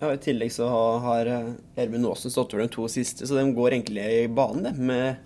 Ja, 0.01 0.09
I 0.09 0.19
tillegg 0.21 0.51
så 0.53 0.67
har 1.05 1.29
eh, 1.29 1.53
Ervin 1.85 2.05
Aasen 2.09 2.33
stått 2.33 2.53
over 2.53 2.65
de 2.65 2.73
to 2.73 2.87
siste, 2.91 3.29
så 3.29 3.37
de 3.37 3.45
går 3.55 3.77
egentlig 3.77 4.03
i 4.03 4.27
banen 4.29 4.67
det, 4.67 4.73
med 4.77 5.21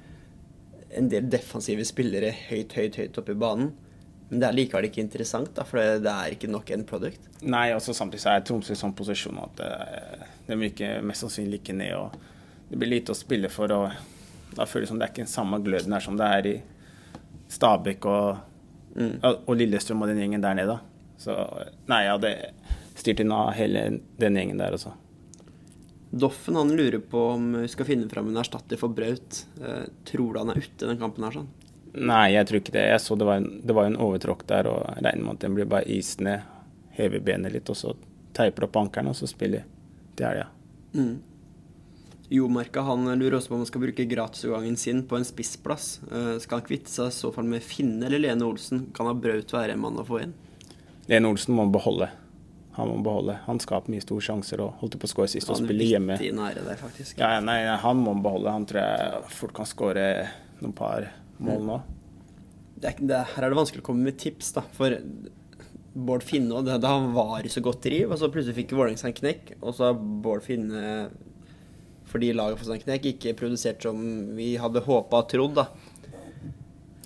en 0.95 1.09
del 1.11 1.27
defensive 1.29 1.83
spillere 1.87 2.31
høyt, 2.47 2.73
høyt, 2.77 2.97
høyt 3.01 3.19
oppe 3.19 3.35
i 3.35 3.39
banen. 3.39 3.73
Men 4.29 4.41
det 4.41 4.47
er 4.47 4.57
likevel 4.57 4.89
ikke 4.89 5.03
interessant, 5.03 5.53
da, 5.55 5.63
for 5.67 5.79
det 6.03 6.11
er 6.11 6.33
ikke 6.35 6.49
nok 6.51 6.71
end 6.75 6.87
product. 6.87 7.29
Nei, 7.47 7.69
og 7.75 7.83
samtidig 7.83 8.23
så 8.25 8.33
er 8.33 8.43
Tromsø 8.47 8.75
i 8.75 8.79
sånn 8.79 8.95
posisjon 8.97 9.39
at 9.39 9.61
uh, 9.63 10.25
de 10.49 10.57
vil 10.57 10.73
ikke 10.73 10.97
mest 11.07 11.23
sannsynlig 11.23 11.61
ikke 11.61 11.77
ned. 11.79 11.93
og 11.95 12.17
det 12.67 12.79
blir 12.79 12.91
lite 12.91 13.15
å 13.15 13.17
spille 13.17 13.51
for. 13.51 13.71
og 13.71 14.57
Da 14.57 14.67
føles 14.67 14.87
det 14.87 14.91
som 14.91 14.99
det 14.99 15.07
er 15.07 15.13
ikke 15.13 15.23
den 15.23 15.31
samme 15.31 15.61
gløden 15.63 15.95
her 15.95 16.03
som 16.03 16.19
det 16.19 16.27
er 16.39 16.51
i 16.51 16.55
Stabæk 17.47 18.05
og, 18.11 18.43
mm. 18.97 19.13
og 19.23 19.53
Lillestrøm 19.55 20.03
og 20.03 20.11
den 20.11 20.19
gjengen 20.19 20.43
der 20.43 20.59
nede. 20.59 20.79
Så 21.17 21.33
nei, 21.87 22.03
jeg 22.03 22.17
hadde 22.17 22.33
styrt 22.97 23.23
unna 23.23 23.45
hele 23.55 23.87
den 24.19 24.39
gjengen 24.39 24.59
der 24.59 24.75
også. 24.75 24.91
Doffen 26.09 26.55
han 26.55 26.71
lurer 26.71 26.99
på 27.03 27.21
om 27.33 27.49
vi 27.61 27.67
skal 27.67 27.87
finne 27.89 28.09
fram 28.09 28.29
en 28.31 28.39
erstatter 28.39 28.79
for 28.79 28.93
Braut. 28.95 29.45
Eh, 29.59 29.87
tror 30.07 30.33
du 30.33 30.39
han 30.39 30.53
er 30.53 30.61
ute 30.61 30.85
i 30.85 30.89
den 30.89 30.99
kampen 31.01 31.25
her? 31.27 31.35
sånn? 31.35 31.49
Nei, 31.97 32.33
jeg 32.35 32.47
tror 32.47 32.61
ikke 32.61 32.75
det. 32.75 32.85
Jeg 32.91 33.01
så 33.03 33.17
det 33.19 33.27
var 33.27 33.41
en, 33.41 33.49
det 33.65 33.75
var 33.75 33.89
en 33.89 33.97
overtråkk 33.99 34.45
der, 34.49 34.69
og 34.71 34.85
regner 34.99 35.23
med 35.23 35.33
at 35.35 35.43
den 35.43 35.57
blir 35.57 35.69
bare 35.69 35.87
is 35.91 36.15
ned, 36.23 36.45
hever 36.97 37.23
benet 37.23 37.55
litt, 37.55 37.71
og 37.73 37.79
så 37.79 37.95
teiper 38.37 38.67
opp 38.67 38.77
ankelen, 38.83 39.11
og 39.11 39.17
så 39.17 39.29
spiller 39.29 39.65
til 40.15 40.29
helga. 40.29 40.45
Ja. 40.45 41.01
Mm. 41.01 41.17
Jomarka 42.29 42.83
han 42.83 43.07
lurer 43.19 43.37
også 43.37 43.53
på 43.53 43.55
om 43.55 43.61
han 43.63 43.69
skal 43.69 43.83
bruke 43.85 44.05
gratisutgangen 44.07 44.75
sin 44.79 45.05
på 45.07 45.15
en 45.15 45.27
spissplass. 45.27 46.01
Uh, 46.11 46.35
skal 46.43 46.59
han 46.59 46.67
kvitte 46.67 46.91
seg 46.91 47.11
i 47.11 47.15
så 47.15 47.31
fall 47.35 47.47
med 47.47 47.63
Finne 47.63 48.09
eller 48.09 48.19
Lene 48.19 48.47
Olsen? 48.47 48.89
Kan 48.95 49.07
ha 49.07 49.15
Braut 49.15 49.53
være 49.55 49.77
en 49.77 49.83
mann 49.83 49.99
å 49.99 50.05
få 50.07 50.19
inn? 50.25 50.35
Lene 51.07 51.31
Olsen 51.31 51.55
må 51.55 51.69
beholde. 51.71 52.09
Han 52.77 52.91
må 52.91 52.97
beholde. 53.05 53.39
Han 53.47 53.59
skaper 53.61 53.89
mye 53.89 54.03
store 54.03 54.21
sjanser 54.21 54.61
og 54.61 54.81
holdt 54.81 54.99
på 55.01 55.07
å 55.09 55.11
skåre 55.11 55.31
sist 55.31 55.49
og 55.49 55.57
spille 55.57 55.87
hjemme. 55.89 56.17
Er 56.17 56.59
der. 56.61 56.83
Ja, 57.17 57.39
nei, 57.41 57.59
han 57.81 58.01
må 58.03 58.13
beholde. 58.21 58.53
Han 58.53 58.67
tror 58.69 58.83
jeg 58.83 59.31
fort 59.33 59.55
kan 59.57 59.69
skåre 59.69 60.05
noen 60.61 60.75
par 60.77 61.09
mål 61.41 61.65
nå. 61.65 61.79
Det 62.77 62.91
er, 62.91 63.01
det, 63.09 63.23
her 63.33 63.47
er 63.47 63.53
det 63.53 63.57
vanskelig 63.57 63.81
å 63.81 63.87
komme 63.87 64.05
med 64.05 64.19
tips, 64.21 64.51
da. 64.53 64.61
For 64.77 64.93
Bård 65.97 66.21
Finne 66.25 66.61
det, 66.61 66.75
det, 66.83 66.89
han 66.91 67.09
var 67.15 67.41
i 67.41 67.49
så 67.49 67.63
godt 67.65 67.81
driv, 67.87 68.11
og 68.11 68.21
så 68.21 68.29
plutselig 68.29 68.59
fikk 68.59 68.75
Vålerenga 68.77 69.01
seg 69.01 69.15
en 69.15 69.19
knekk. 69.23 69.55
Og 69.63 69.73
så 69.73 69.89
har 69.89 69.97
Bård 69.97 70.45
Finne 70.45 71.07
fordi 72.07 72.29
laget 72.31 72.61
for 72.61 72.79
Knekk 72.85 73.09
ikke 73.09 73.33
produsert 73.35 73.83
som 73.83 73.97
vi 74.37 74.53
hadde 74.61 74.85
håpa 74.85 75.23
og 75.23 75.31
trodd. 75.31 75.57
da. 75.57 75.65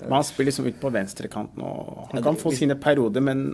Men 0.03 0.17
han 0.19 0.27
spiller 0.27 0.51
liksom 0.51 0.67
ut 0.67 0.81
på 0.81 0.91
venstrekanten. 0.93 1.63
og 1.63 2.11
Han 2.11 2.23
kan 2.23 2.37
få 2.37 2.51
sine 2.53 2.75
perioder, 2.77 3.21
men 3.21 3.47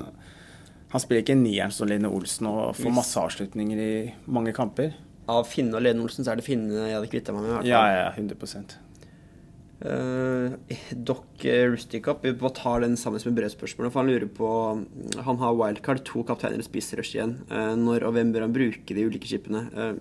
han 0.94 1.04
spiller 1.04 1.24
ikke 1.24 1.36
nieren 1.36 1.74
som 1.76 1.90
Lene 1.90 2.10
Olsen 2.12 2.48
og 2.50 2.76
får 2.78 2.94
masse 2.96 3.20
avslutninger 3.20 3.80
i 3.84 3.94
mange 4.32 4.54
kamper. 4.56 4.94
Av 5.28 5.44
Finne 5.50 5.76
og 5.76 5.84
Lene 5.84 6.06
Olsen 6.06 6.24
så 6.24 6.32
er 6.32 6.40
det 6.40 6.48
Finne 6.48 6.86
jeg 6.88 6.96
hadde 6.96 7.10
kvitta 7.12 7.36
meg 7.36 7.48
med. 7.48 7.68
Ja, 7.68 7.84
ja, 7.92 8.12
100 8.16 8.84
Uh, 9.78 10.56
Doc 10.90 11.44
Rusticup 11.46 12.24
vi 12.26 12.32
tar 12.34 12.82
den 12.82 12.96
sammen 12.98 13.22
med 13.26 13.36
brødspørsmålet. 13.38 13.94
For 13.94 14.02
han 14.02 14.10
lurer 14.10 14.26
på 14.26 14.50
Han 15.22 15.38
har 15.38 15.54
wildcard, 15.54 16.02
to 16.04 16.24
kapteiner 16.26 16.64
og 16.64 16.66
spissrush 16.66 17.14
igjen. 17.14 17.36
Uh, 17.52 17.76
når 17.78 18.08
og 18.08 18.16
hvem 18.16 18.32
bør 18.34 18.48
han 18.48 18.56
bruke 18.56 18.98
de 18.98 19.06
ulike 19.06 19.30
skipene? 19.30 19.68
Uh, 19.78 20.00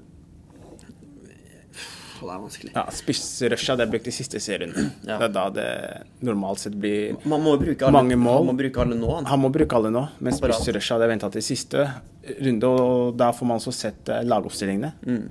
det 2.22 2.34
er 2.34 2.42
vanskelig. 2.42 2.72
Ja, 2.74 2.84
Spissrusha 2.94 3.76
det 3.78 3.86
er 3.86 3.92
brukt 3.92 4.10
i 4.10 4.14
siste 4.14 4.40
serien. 4.42 4.74
Ja. 5.06 5.18
Det 5.20 5.28
er 5.28 5.32
da 5.34 5.46
det 5.54 5.70
normalt 6.26 6.62
sett 6.62 6.76
blir 6.80 7.16
alle, 7.16 7.92
mange 7.94 8.18
mål. 8.20 8.42
Han 8.42 8.50
må 8.50 8.56
bruke 8.60 8.84
alle 8.84 8.98
nå. 8.98 9.10
Han, 9.18 9.28
han 9.32 9.42
må 9.42 9.50
bruke 9.54 9.78
alle 9.78 9.92
nå, 9.94 10.04
men 10.24 10.36
spissrusha 10.36 11.00
er 11.00 11.12
venta 11.12 11.30
til 11.34 11.44
siste 11.44 11.88
runde. 12.40 12.70
Og 12.70 13.18
da 13.18 13.32
får 13.36 13.50
man 13.52 13.60
også 13.62 13.74
sett 13.74 14.12
uh, 14.12 14.22
lagoppstillingene. 14.26 14.92
Mm. 15.06 15.26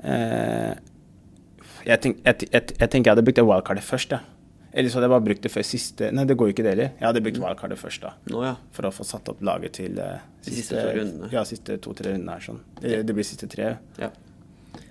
Eh, 0.00 0.74
jeg, 1.84 2.00
tenk, 2.00 2.20
jeg, 2.24 2.48
jeg, 2.48 2.62
jeg, 2.72 2.88
tenker 2.88 3.10
jeg 3.10 3.14
hadde 3.14 3.24
brukt 3.26 3.40
det 3.40 3.46
wildcardet 3.46 3.84
først, 3.84 4.14
ja. 4.16 4.22
Eller 4.70 4.90
så 4.90 5.00
hadde 5.00 5.08
jeg 5.08 5.14
bare 5.16 5.26
brukt 5.26 5.42
det 5.42 5.50
før 5.50 5.64
siste 5.66 6.12
Nei, 6.14 6.22
det 6.30 6.36
går 6.38 6.46
jo 6.46 6.54
ikke 6.54 6.62
det 6.62 6.72
heller. 6.76 6.90
Jeg 6.94 7.06
hadde 7.08 7.22
brukt 7.24 7.40
mm. 7.40 7.44
wildcardet 7.44 7.80
først, 7.80 8.04
da. 8.04 8.12
Nå, 8.30 8.42
ja. 8.46 8.54
For 8.76 8.88
å 8.88 8.92
få 8.94 9.06
satt 9.06 9.30
opp 9.32 9.40
laget 9.44 9.78
til 9.80 9.98
uh, 9.98 10.18
siste, 10.40 10.56
siste 10.60 10.80
to 10.80 10.96
rundene. 10.98 11.30
Ja, 11.34 11.44
siste 11.48 11.78
to-tre 11.82 12.14
rundene 12.14 12.36
her. 12.36 12.44
Sånn. 12.44 12.60
Det, 12.78 13.00
det, 13.08 13.16
blir 13.16 13.26
siste 13.26 13.50
tre. 13.50 13.72
Ja. 14.00 14.12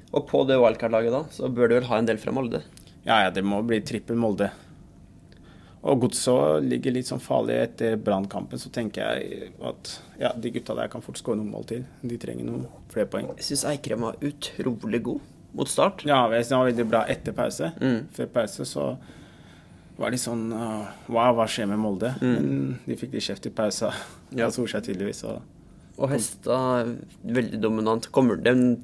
Og 0.10 0.26
på 0.30 0.41
det 0.50 0.58
wildcard-laget 0.58 1.13
da, 1.13 1.24
så 1.34 1.52
bør 1.54 1.69
du 1.69 1.78
vel 1.78 1.89
ha 1.91 2.00
en 2.02 2.10
del 2.10 2.19
fra 2.22 2.34
Molde? 2.34 2.63
Ja, 3.06 3.22
ja, 3.26 3.30
det 3.34 3.43
må 3.45 3.62
bli 3.65 3.80
trippel 3.86 4.17
Molde. 4.19 4.50
Og 5.80 6.02
Godset 6.04 6.65
ligger 6.67 6.91
litt 6.91 7.08
sånn 7.08 7.22
farlig 7.24 7.56
etter 7.62 7.95
Brannkampen, 8.04 8.60
så 8.60 8.72
tenker 8.74 9.06
jeg 9.06 9.52
at 9.63 9.93
ja, 10.19 10.34
de 10.36 10.52
gutta 10.52 10.76
der 10.76 10.89
kan 10.91 11.04
fort 11.06 11.22
skåre 11.22 11.39
noen 11.39 11.54
mål 11.54 11.69
til. 11.69 11.86
De 12.04 12.17
trenger 12.19 12.50
noen 12.50 12.65
flere 12.91 13.08
poeng. 13.12 13.30
Jeg 13.38 13.48
syns 13.52 13.63
Eikrem 13.69 14.04
var 14.04 14.19
utrolig 14.26 15.02
god 15.06 15.24
mot 15.56 15.72
start. 15.72 16.04
Ja, 16.10 16.26
jeg 16.34 16.43
synes 16.43 16.58
han 16.58 16.63
var 16.63 16.72
veldig 16.74 16.88
bra 16.89 17.06
etter 17.10 17.38
pause. 17.38 17.72
Mm. 17.80 18.02
Før 18.17 18.34
pause 18.36 18.67
så 18.67 18.89
var 20.00 20.13
de 20.15 20.19
sånn 20.19 20.45
Wow, 20.52 21.34
hva 21.38 21.48
skjer 21.50 21.69
med 21.72 21.80
Molde? 21.82 22.12
Mm. 22.19 22.36
Men 22.36 22.76
de 22.86 23.00
fikk 23.00 23.15
de 23.15 23.24
kjeft 23.24 23.48
i 23.48 23.54
pausa 23.56 23.93
ja. 24.36 24.50
Solskjær 24.52 24.84
tydeligvis. 24.86 25.24
Og, 25.32 25.39
og 25.95 26.12
Hesta 26.12 26.60
veldig 27.24 27.60
dominant. 27.63 28.12
Kommer 28.15 28.39
den 28.39 28.82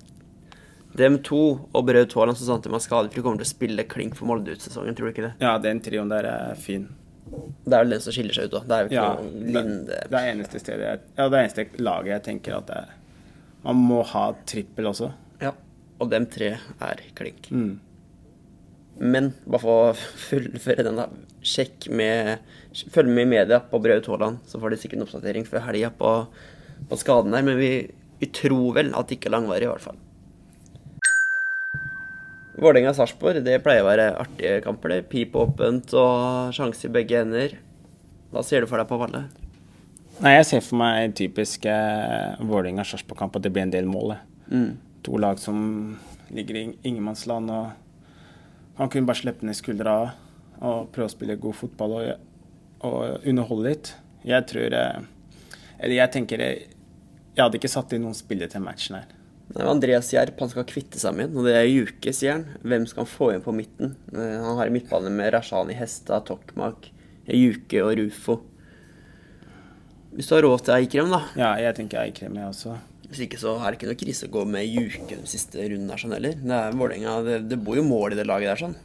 dem 0.95 1.17
to 1.25 1.41
og 1.75 1.87
Braut 1.87 2.13
Haaland 2.15 2.39
som 2.39 2.53
Santima 2.53 2.79
skadefri 2.83 3.23
kommer 3.23 3.41
til 3.41 3.47
å 3.47 3.53
spille 3.53 3.87
klink 3.89 4.15
for 4.17 4.29
Molde 4.29 4.55
ut 4.55 4.63
sesongen, 4.63 4.95
tror 4.95 5.09
du 5.09 5.13
ikke 5.15 5.25
det? 5.27 5.33
Ja, 5.43 5.57
den 5.61 5.81
trioen 5.83 6.11
der 6.11 6.27
er 6.29 6.59
fin. 6.59 6.87
Det 7.65 7.73
er 7.73 7.81
vel 7.83 7.95
den 7.95 8.03
som 8.03 8.13
skiller 8.15 8.37
seg 8.37 8.47
ut, 8.47 8.53
da. 8.53 8.61
Det 8.63 8.75
er 8.75 8.83
jo 8.83 8.89
ikke 8.91 9.01
ja, 9.01 9.13
noe 9.17 9.55
Linde 9.55 9.95
Det 10.11 10.19
er 10.19 10.27
eneste 10.29 10.59
stedet 10.61 10.85
jeg, 10.85 10.99
Ja, 11.17 11.25
det 11.25 11.39
er 11.39 11.47
eneste 11.47 11.65
laget 11.81 12.11
jeg 12.13 12.23
tenker 12.27 12.57
at 12.59 12.67
det 12.69 12.77
er 12.83 12.91
Man 13.65 13.81
må 13.89 14.03
ha 14.11 14.27
trippel 14.45 14.91
også. 14.91 15.09
Ja. 15.41 15.55
Og 15.97 16.11
dem 16.11 16.27
tre 16.29 16.51
er 16.85 17.01
klink. 17.17 17.49
Mm. 17.49 17.79
Men 19.01 19.31
bare 19.43 19.63
for 19.63 19.89
å 19.89 19.95
fullføre 19.97 20.85
den, 20.85 21.01
da. 21.01 21.09
Sjekk 21.45 21.89
med 21.89 22.45
Følg 22.93 23.09
med 23.09 23.25
i 23.25 23.31
media 23.31 23.61
på 23.71 23.79
Braut 23.81 24.07
Haaland, 24.11 24.41
så 24.45 24.59
får 24.61 24.73
de 24.73 24.79
sikkert 24.81 24.99
en 24.99 25.07
oppdatering 25.07 25.45
før 25.47 25.63
helga 25.65 25.89
på, 25.95 26.09
på 26.91 26.97
skaden 26.99 27.33
der. 27.33 27.45
Men 27.47 27.57
vi, 27.57 27.71
vi 28.19 28.29
tror 28.35 28.75
vel 28.75 28.91
at 28.93 29.07
det 29.09 29.17
ikke 29.17 29.31
er 29.31 29.37
langvarig, 29.37 29.65
i 29.65 29.71
hvert 29.71 29.85
fall. 29.87 30.01
Vålerenga-Sarpsborg, 32.55 33.41
det 33.43 33.57
pleier 33.65 33.83
å 33.83 33.89
være 33.89 34.11
artige 34.21 34.59
kamper. 34.63 34.93
det. 34.93 35.09
Pip 35.11 35.35
åpent 35.35 35.93
og 35.93 36.53
sjanse 36.55 36.87
i 36.87 36.91
begge 36.93 37.19
ender. 37.21 37.57
Hva 38.31 38.43
ser 38.43 38.63
du 38.63 38.67
for 38.67 38.79
deg 38.79 38.87
på 38.87 38.99
Valle? 38.99 39.25
Nei, 40.23 40.37
Jeg 40.37 40.45
ser 40.47 40.61
for 40.63 40.79
meg 40.79 41.01
en 41.03 41.15
typisk 41.15 41.65
eh, 41.67 42.35
Vålerenga-Sarpsborg-kamp, 42.39 43.35
at 43.35 43.43
det 43.43 43.51
blir 43.51 43.65
en 43.65 43.73
del 43.73 43.85
mål. 43.89 44.15
Mm. 44.47 44.77
To 45.03 45.17
lag 45.19 45.39
som 45.39 45.97
ligger 46.31 46.55
i 46.55 46.63
ingenmannsland. 46.83 47.51
og 47.51 47.71
Han 48.77 48.89
kunne 48.89 49.07
bare 49.07 49.19
slippe 49.19 49.45
ned 49.45 49.55
skuldra 49.59 50.13
og 50.61 50.87
prøve 50.95 51.09
å 51.09 51.11
spille 51.11 51.35
god 51.35 51.55
fotball 51.59 51.97
og, 51.99 52.23
og 52.87 53.27
underholde 53.27 53.69
litt. 53.69 53.93
Jeg 54.23 54.47
tror 54.49 54.73
eh, 54.73 55.03
Eller 55.77 55.95
jeg 55.99 56.11
tenker 56.15 56.41
Jeg, 56.41 56.69
jeg 57.35 57.43
hadde 57.43 57.59
ikke 57.59 57.69
satt 57.69 57.91
inn 57.93 58.01
noen 58.07 58.15
spillere 58.15 58.49
til 58.49 58.63
matchen 58.63 58.95
her. 58.95 59.11
Andreas 59.55 60.09
Jerp 60.11 60.39
han 60.41 60.49
skal 60.51 60.65
kvitte 60.67 60.99
seg 60.99 61.13
med 61.15 61.35
og 61.37 61.45
det 61.45 61.53
er 61.55 61.67
Juke, 61.69 62.11
sier 62.13 62.33
han. 62.39 62.45
Hvem 62.65 62.87
skal 62.89 63.05
han 63.05 63.11
få 63.11 63.29
inn 63.35 63.43
på 63.45 63.53
midten? 63.55 63.93
Eh, 64.11 64.39
han 64.41 64.57
har 64.57 64.67
i 64.67 64.73
midtbane 64.73 65.11
med 65.13 65.31
Rashani 65.35 65.73
Hesta, 65.77 66.19
Tokmak, 66.25 66.89
Juke 67.29 67.83
og 67.85 67.93
Rufo. 68.01 68.39
Hvis 70.15 70.27
du 70.29 70.35
har 70.37 70.45
råd 70.47 70.63
til 70.65 70.75
Eikrem, 70.77 71.09
da. 71.11 71.21
Ja, 71.35 71.53
jeg 71.59 71.75
tenker 71.77 72.01
Eikrem, 72.05 72.35
jeg 72.39 72.47
også. 72.47 72.75
Hvis 73.05 73.21
ikke 73.27 73.37
så 73.39 73.53
er 73.61 73.69
det 73.71 73.77
ikke 73.79 73.89
noe 73.91 73.99
krise 74.01 74.27
å 74.27 74.33
gå 74.33 74.43
med 74.49 74.65
Juke 74.65 75.11
den 75.13 75.27
siste 75.29 75.61
runden 75.61 75.87
der 75.91 75.99
sånn 76.01 76.15
heller. 76.15 76.35
Det 76.39 76.55
er 76.57 76.75
Vålerenga, 76.79 77.15
det, 77.27 77.39
det 77.51 77.59
bor 77.61 77.77
jo 77.77 77.83
mål 77.85 78.15
i 78.15 78.19
det 78.19 78.25
laget 78.27 78.49
der 78.53 78.61
sånn. 78.63 78.75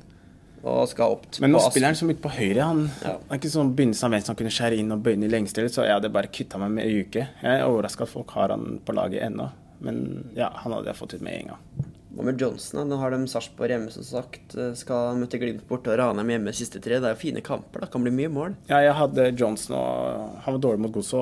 Og 0.61 0.83
skal 0.91 1.15
opp 1.15 1.39
Men 1.41 1.55
nå 1.55 1.61
spiller 1.65 1.89
han 1.89 1.97
så 1.97 2.05
mye 2.05 2.19
på 2.21 2.29
høyre. 2.35 2.67
Han 2.69 2.83
Ja. 3.01 3.15
er 3.31 3.39
ikke 3.39 3.49
sånn 3.55 3.71
begynnelsen 3.79 4.11
av 4.11 4.13
venstre 4.13 4.35
han 4.35 4.41
kunne 4.43 4.53
skjære 4.53 4.77
inn 4.83 4.93
og 4.93 5.01
bøye 5.07 5.17
i 5.25 5.31
lengste, 5.33 5.65
så 5.73 5.87
jeg 5.87 5.95
hadde 5.97 6.11
bare 6.13 6.29
kvitta 6.29 6.59
meg 6.61 6.75
med 6.77 6.91
Juke. 6.93 7.29
Jeg 7.41 7.55
er 7.63 7.65
overraska 7.65 8.05
at 8.05 8.13
folk 8.13 8.35
har 8.37 8.53
han 8.53 8.79
på 8.85 8.93
laget 8.93 9.23
ennå, 9.25 9.47
men 9.81 10.31
ja, 10.37 10.51
han 10.63 10.73
hadde 10.77 10.87
jeg 10.91 10.97
fått 10.99 11.15
ut 11.17 11.23
med 11.25 11.35
en 11.41 11.49
gang. 11.55 11.89
Hva 12.11 12.25
med 12.27 12.41
Johnson? 12.43 12.81
da? 12.81 12.85
Nå 12.91 12.99
har 12.99 13.11
de 13.15 13.21
Sarpsborg 13.31 13.71
hjemme, 13.71 13.91
som 13.95 14.03
sagt. 14.03 14.57
Skal 14.77 15.17
møte 15.17 15.39
Glimt 15.39 15.63
borte 15.69 15.93
og 15.93 15.99
Ranheim 16.01 16.33
hjemme 16.35 16.53
siste 16.53 16.81
tre. 16.83 16.99
Det 16.99 17.07
er 17.07 17.15
jo 17.15 17.21
fine 17.21 17.41
kamper. 17.47 17.81
da, 17.81 17.87
Kan 17.87 18.03
bli 18.03 18.11
mye 18.11 18.29
mål. 18.35 18.57
Ja, 18.69 18.81
jeg 18.83 18.97
hadde 18.99 19.29
Johnson, 19.39 19.77
og 19.79 20.41
han 20.43 20.57
var 20.57 20.61
dårlig 20.65 20.81
mot 20.81 20.93
Gosso. 20.93 21.21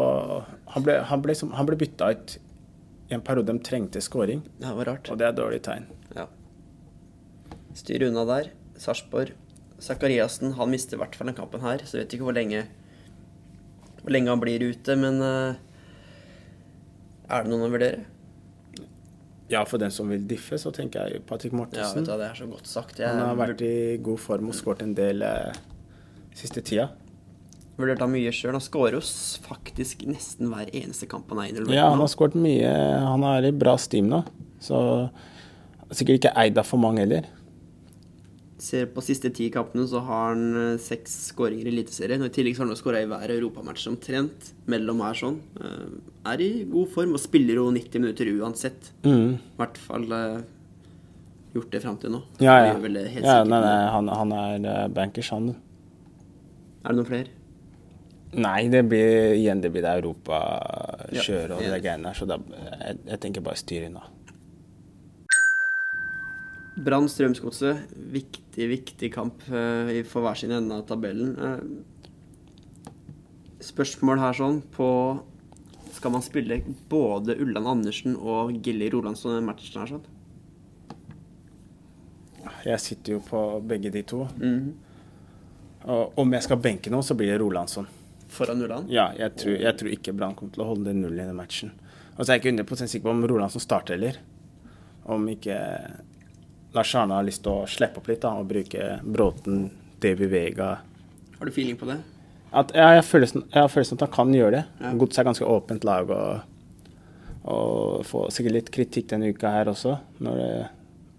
Han 0.74 0.82
ble, 0.86 0.96
han 1.04 1.20
ble, 1.22 1.34
som- 1.36 1.52
han 1.52 1.66
ble 1.66 1.76
bytta 1.76 2.10
ut 2.16 2.38
i 3.10 3.14
en 3.14 3.20
periode 3.20 3.46
de 3.52 3.58
trengte 3.58 4.00
scoring, 4.02 4.42
Det 4.58 4.74
var 4.74 4.84
rart. 4.86 5.10
og 5.10 5.18
det 5.18 5.26
er 5.26 5.30
et 5.30 5.36
dårlig 5.36 5.60
tegn. 5.62 5.84
Ja. 6.16 6.26
Styr 7.74 8.08
unna 8.08 8.24
der. 8.24 8.50
Sarpsborg. 8.78 9.32
Zakariassen 9.80 10.54
han 10.54 10.70
mister 10.70 10.96
i 10.96 11.00
hvert 11.00 11.14
fall 11.14 11.28
denne 11.28 11.36
kampen 11.38 11.60
her, 11.60 11.78
så 11.84 11.98
jeg 11.98 12.06
vet 12.08 12.14
ikke 12.18 12.24
hvor 12.26 12.34
lenge 12.34 12.64
Hvor 14.02 14.10
lenge 14.10 14.28
han 14.28 14.40
blir 14.40 14.58
ute, 14.62 14.96
men 14.96 15.20
eh, 15.22 15.54
Er 17.30 17.42
det 17.44 17.50
noen 17.52 17.68
å 17.68 17.70
vurdere? 17.70 18.04
Ja, 19.48 19.62
for 19.64 19.80
den 19.80 19.90
som 19.94 20.10
vil 20.12 20.26
diffe, 20.28 20.58
så 20.60 20.70
tenker 20.76 21.08
jeg 21.08 21.22
Patrick 21.26 21.54
Ja, 21.54 21.58
Mortensen. 21.62 22.02
vet 22.02 22.10
du, 22.10 22.16
det 22.20 22.26
er 22.30 22.34
så 22.36 22.48
godt 22.50 22.66
sagt. 22.68 22.98
Jeg 23.00 23.08
han 23.08 23.22
har 23.24 23.36
vært 23.38 23.62
i 23.64 23.96
god 24.04 24.18
form 24.20 24.50
og 24.50 24.56
skåret 24.58 24.82
en 24.84 24.92
del 24.94 25.22
eh, 25.24 25.56
siste 26.36 26.60
tida. 26.60 26.90
Vurdert 27.78 28.02
av 28.02 28.10
mye 28.10 28.32
sjøl. 28.34 28.52
Han 28.58 28.60
skårer 28.64 28.98
jo 28.98 29.00
faktisk 29.46 30.02
nesten 30.10 30.50
hver 30.52 30.68
eneste 30.74 31.06
kamp 31.08 31.30
han 31.30 31.44
er 31.44 31.52
involvert 31.54 31.78
Ja, 31.78 31.88
han 31.92 32.02
har 32.02 32.10
skåret 32.12 32.34
mye. 32.36 32.72
Han 33.06 33.24
er 33.24 33.48
i 33.48 33.54
bra 33.54 33.76
steam 33.80 34.10
nå. 34.10 34.24
Så 34.60 34.76
sikkert 35.94 36.18
ikke 36.18 36.34
eid 36.42 36.58
av 36.58 36.66
for 36.68 36.82
mange 36.82 37.04
heller. 37.06 37.28
Ser 38.58 38.88
på 38.90 39.02
siste 39.06 39.30
ti 39.30 39.46
kampene, 39.54 39.84
så 39.86 40.00
har 40.02 40.32
han 40.32 40.40
eh, 40.58 40.78
seks 40.82 41.12
skåringer 41.30 41.68
i 41.68 41.72
Eliteserien. 41.76 42.24
Og 42.24 42.32
I 42.32 42.34
tillegg 42.34 42.56
så 42.56 42.64
har 42.64 42.72
han 42.72 42.78
skåra 42.80 43.02
i 43.04 43.06
hver 43.10 43.30
europamatch 43.36 43.86
omtrent. 43.90 44.48
Mellom 44.66 45.02
her 45.06 45.14
sånn. 45.18 45.38
Eh, 45.62 45.86
Er 46.32 46.42
i 46.42 46.48
god 46.68 46.90
form 46.92 47.14
og 47.14 47.22
spiller 47.22 47.60
jo 47.60 47.68
90 47.70 48.02
minutter 48.02 48.32
uansett. 48.34 48.90
Mm. 49.06 49.36
I 49.38 49.60
hvert 49.62 49.78
fall 49.84 50.10
eh, 50.18 50.40
gjort 51.54 51.70
det 51.72 51.82
fram 51.86 51.96
til 52.02 52.16
nå. 52.16 52.22
Ja, 52.42 52.58
ja. 52.66 52.74
ja 52.74 53.38
nei, 53.46 53.62
nei, 53.62 53.78
han, 53.94 54.10
han 54.10 54.34
er 54.38 54.88
bankers, 54.92 55.30
han. 55.34 55.52
Er 56.82 56.90
det 56.92 56.98
noen 56.98 57.08
flere? 57.08 57.34
Nei, 58.38 58.66
det 58.68 58.82
blir 58.90 59.38
igjen 59.38 59.62
det 59.64 59.70
blir 59.72 59.86
det 59.86 59.94
europakjøret 60.02 61.54
og 61.54 61.62
Ja, 61.62 61.70
det 61.70 61.78
enig. 61.78 61.82
greiene 61.86 62.10
der, 62.10 62.18
så 62.18 62.26
da, 62.28 62.36
jeg, 62.82 62.98
jeg 63.08 63.20
tenker 63.22 63.46
bare 63.46 63.56
styr 63.62 63.86
unna. 63.86 64.02
Brann 66.84 67.08
Strømsgodset. 67.10 67.88
Viktig, 68.12 68.44
viktig 68.66 69.12
kamp 69.14 69.42
eh, 69.52 70.02
for 70.08 70.20
hver 70.24 70.34
sin 70.40 70.50
ende 70.56 70.74
av 70.74 70.86
tabellen. 70.88 71.36
Eh, 71.38 71.60
spørsmål 73.68 74.18
her 74.22 74.34
sånn 74.38 74.62
på 74.74 74.88
Skal 75.98 76.12
man 76.14 76.22
spille 76.22 76.60
både 76.90 77.34
Ulland 77.42 77.66
Andersen 77.66 78.12
og 78.16 78.52
Gilly 78.62 78.86
Rolandsson 78.92 79.38
i 79.40 79.42
matchen 79.42 79.80
her 79.80 79.88
sånn? 79.90 80.04
Jeg 82.66 82.78
sitter 82.82 83.16
jo 83.16 83.20
på 83.26 83.40
begge 83.66 83.90
de 83.90 84.02
to. 84.06 84.20
Mhm. 84.38 84.68
Og 85.88 86.18
om 86.18 86.32
jeg 86.32 86.42
skal 86.42 86.60
benke 86.62 86.90
noe, 86.90 87.02
så 87.02 87.16
blir 87.18 87.32
det 87.32 87.40
Rolandsson. 87.40 87.86
Foran 88.28 88.62
Ulland? 88.62 88.90
Ja, 88.92 89.12
jeg 89.16 89.34
tror, 89.40 89.56
jeg 89.58 89.76
tror 89.80 89.90
ikke 89.90 90.14
Brann 90.14 90.34
kommer 90.36 90.52
til 90.52 90.62
å 90.62 90.68
holde 90.68 90.84
det 90.90 90.96
nullen 90.98 91.24
i 91.24 91.26
den 91.26 91.38
matchen. 91.38 91.72
Og 92.16 92.24
så 92.24 92.30
er 92.30 92.38
jeg 92.38 92.44
ikke 92.44 92.54
100 92.62 92.90
sikker 92.90 93.06
på 93.06 93.14
om 93.14 93.26
Rolandsson 93.30 93.62
starter 93.62 93.96
heller. 93.96 94.18
Om 95.08 95.28
ikke 95.32 95.56
Lars 96.76 96.94
Arne 96.94 97.16
har 97.16 97.26
lyst 97.26 97.42
til 97.46 97.54
å 97.54 97.66
slippe 97.70 98.02
opp 98.02 98.08
litt 98.10 98.22
da, 98.24 98.34
og 98.36 98.48
bruke 98.50 98.98
Bråten, 99.02 99.68
Davy 100.02 100.28
Vega 100.30 100.74
Har 101.38 101.48
du 101.48 101.52
feeling 101.54 101.78
på 101.80 101.88
det? 101.88 101.98
at, 102.50 102.72
ja, 102.74 102.92
jeg, 102.94 103.02
har 103.02 103.06
følelsen, 103.06 103.44
jeg 103.52 103.60
har 103.60 103.72
følelsen 103.72 103.98
at 103.98 104.06
han 104.06 104.12
kan 104.14 104.30
gjøre 104.32 104.54
det. 104.56 104.62
Ja. 104.80 104.92
Godset 105.00 105.20
er 105.20 105.26
ganske 105.28 105.48
åpent 105.52 105.84
lag 105.84 106.12
og, 106.14 107.00
og 107.44 108.06
får 108.08 108.30
sikkert 108.36 108.56
litt 108.56 108.70
kritikk 108.72 109.10
denne 109.12 109.32
uka 109.34 109.52
her 109.52 109.68
også. 109.72 109.98
Når, 110.24 110.40
det, 110.40 110.52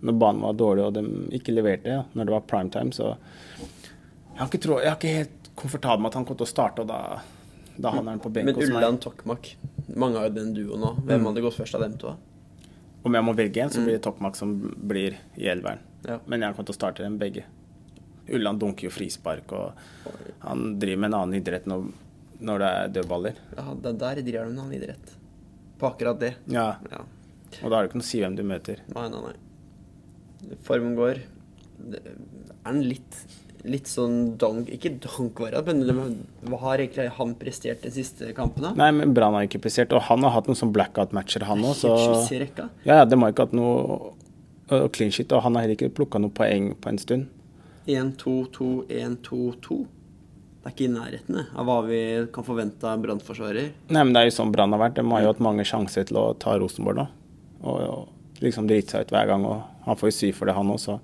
når 0.10 0.18
banen 0.24 0.46
var 0.48 0.58
dårlig 0.58 0.88
og 0.88 0.96
de 0.98 1.04
ikke 1.38 1.54
leverte 1.54 1.94
ja, 1.94 2.06
når 2.14 2.30
det 2.30 2.36
var 2.38 2.48
primetime, 2.50 2.96
så 2.96 3.12
jeg 3.14 4.40
har, 4.40 4.48
ikke 4.48 4.64
tro, 4.64 4.80
jeg 4.80 4.90
er 4.90 4.98
ikke 4.98 5.18
helt 5.20 5.52
komfortabel 5.60 6.02
med 6.02 6.14
at 6.14 6.18
han 6.18 6.26
kommer 6.26 6.42
til 6.42 6.48
å 6.48 6.54
starte, 6.54 6.86
og 6.86 6.90
da, 6.90 7.20
da 7.76 7.92
havner 7.92 8.16
han 8.16 8.24
på 8.24 8.32
benk 8.34 8.48
Men 8.48 8.56
hos 8.56 8.70
meg. 8.70 8.80
Ulland 8.80 9.02
Tokmak, 9.04 9.52
mange 10.00 10.22
har 10.22 10.30
jo 10.30 10.36
den 10.38 10.54
duoen 10.56 10.86
nå. 10.86 10.94
Hvem 11.04 11.28
hadde 11.30 11.44
gått 11.44 11.60
først 11.60 11.78
av 11.78 11.84
dem 11.84 11.98
to? 12.00 12.16
Om 13.04 13.16
jeg 13.16 13.24
må 13.24 13.34
velge 13.38 13.62
en, 13.64 13.70
så 13.72 13.82
blir 13.84 13.96
det 13.96 14.04
Tokmak 14.04 14.36
som 14.36 14.54
blir 14.90 15.16
i 15.40 15.48
elveren. 15.48 15.80
Ja. 16.08 16.18
Men 16.28 16.42
jeg 16.44 16.56
kommer 16.56 16.68
til 16.68 16.76
å 16.76 16.80
starte 16.80 17.04
dem 17.06 17.18
begge. 17.22 17.46
Ulland 18.30 18.60
dunker 18.62 18.86
jo 18.90 18.92
frispark, 18.94 19.52
og 19.56 19.80
han 20.44 20.76
driver 20.80 21.00
med 21.02 21.10
en 21.14 21.18
annen 21.22 21.40
idrett 21.40 21.66
når, 21.70 21.88
når 22.46 22.60
det 22.62 22.68
er 22.82 22.92
dødballer. 23.00 23.40
Ja, 23.58 23.66
det 23.74 23.94
der 24.04 24.22
driver 24.22 24.44
han 24.46 24.52
med 24.52 24.58
en 24.60 24.64
annen 24.66 24.78
idrett. 24.82 25.16
På 25.80 25.90
akkurat 25.94 26.20
det. 26.22 26.34
Ja, 26.52 26.68
Ja. 26.92 27.02
og 27.64 27.70
da 27.72 27.76
har 27.80 27.84
du 27.84 27.90
ikke 27.90 28.02
noe 28.02 28.06
å 28.06 28.12
si 28.12 28.20
hvem 28.22 28.36
du 28.38 28.44
møter. 28.44 28.84
Nei, 28.94 29.08
nei, 29.10 29.22
nei. 29.30 30.56
Formen 30.68 30.96
går. 31.00 31.24
Er 31.96 32.74
den 32.74 32.84
litt, 32.84 33.16
litt 33.68 33.90
sånn 33.90 34.38
donk 34.40 34.70
Ikke 34.72 34.92
donk-variant, 35.04 35.68
men 35.68 36.20
hva 36.48 36.60
har 36.64 36.84
egentlig 36.84 37.10
han 37.18 37.34
prestert 37.40 37.84
de 37.84 37.92
siste 37.94 38.32
kampene? 38.38 38.72
Nei, 38.80 38.90
men 38.96 39.14
Brann 39.16 39.36
har 39.36 39.48
ikke 39.48 39.62
prestert, 39.64 39.94
og 39.96 40.06
han 40.08 40.24
har 40.26 40.36
hatt 40.38 40.50
noen 40.50 40.60
sånn 40.60 40.74
blackout-matcher, 40.76 41.48
han 41.50 41.66
òg, 41.66 41.76
så. 41.80 41.94
Ja, 42.88 43.02
ja, 43.02 43.06
de 43.06 43.20
har 43.20 43.34
ikke 43.34 43.50
hatt 43.50 43.58
noe 43.58 44.14
uh, 44.72 44.88
clean 44.96 45.12
shit, 45.16 45.32
og 45.36 45.44
han 45.46 45.58
har 45.58 45.68
heller 45.68 45.80
ikke 45.80 45.94
plukka 46.00 46.22
noe 46.22 46.34
poeng 46.36 46.74
på 46.80 46.94
en 46.94 47.02
stund. 47.02 47.30
1-2-2, 47.90 48.70
1-2-2. 48.88 49.80
Det 50.60 50.68
er 50.68 50.76
ikke 50.76 50.86
i 50.86 50.92
nærheten 50.92 51.38
av 51.56 51.68
hva 51.70 51.80
vi 51.88 52.00
kan 52.36 52.46
forvente 52.46 52.86
av 52.86 53.02
brannforsvarer. 53.02 53.72
Nei, 53.90 54.02
men 54.04 54.12
det 54.14 54.22
er 54.22 54.30
jo 54.30 54.36
sånn 54.42 54.52
Brann 54.54 54.76
har 54.76 54.82
vært. 54.82 55.00
De 55.00 55.06
har 55.08 55.24
jo 55.24 55.32
hatt 55.32 55.44
mange 55.44 55.66
sjanser 55.66 56.06
til 56.10 56.20
å 56.20 56.26
ta 56.38 56.58
Rosenborg 56.60 57.00
nå. 57.00 57.06
Og, 57.64 57.80
og 57.80 58.44
liksom 58.44 58.68
drite 58.68 58.94
seg 58.94 59.08
ut 59.08 59.14
hver 59.16 59.30
gang, 59.32 59.48
og 59.48 59.64
han 59.88 60.00
får 60.00 60.12
jo 60.12 60.18
sy 60.18 60.32
for 60.36 60.50
det, 60.50 60.56
han 60.58 60.74
også. 60.76 61.00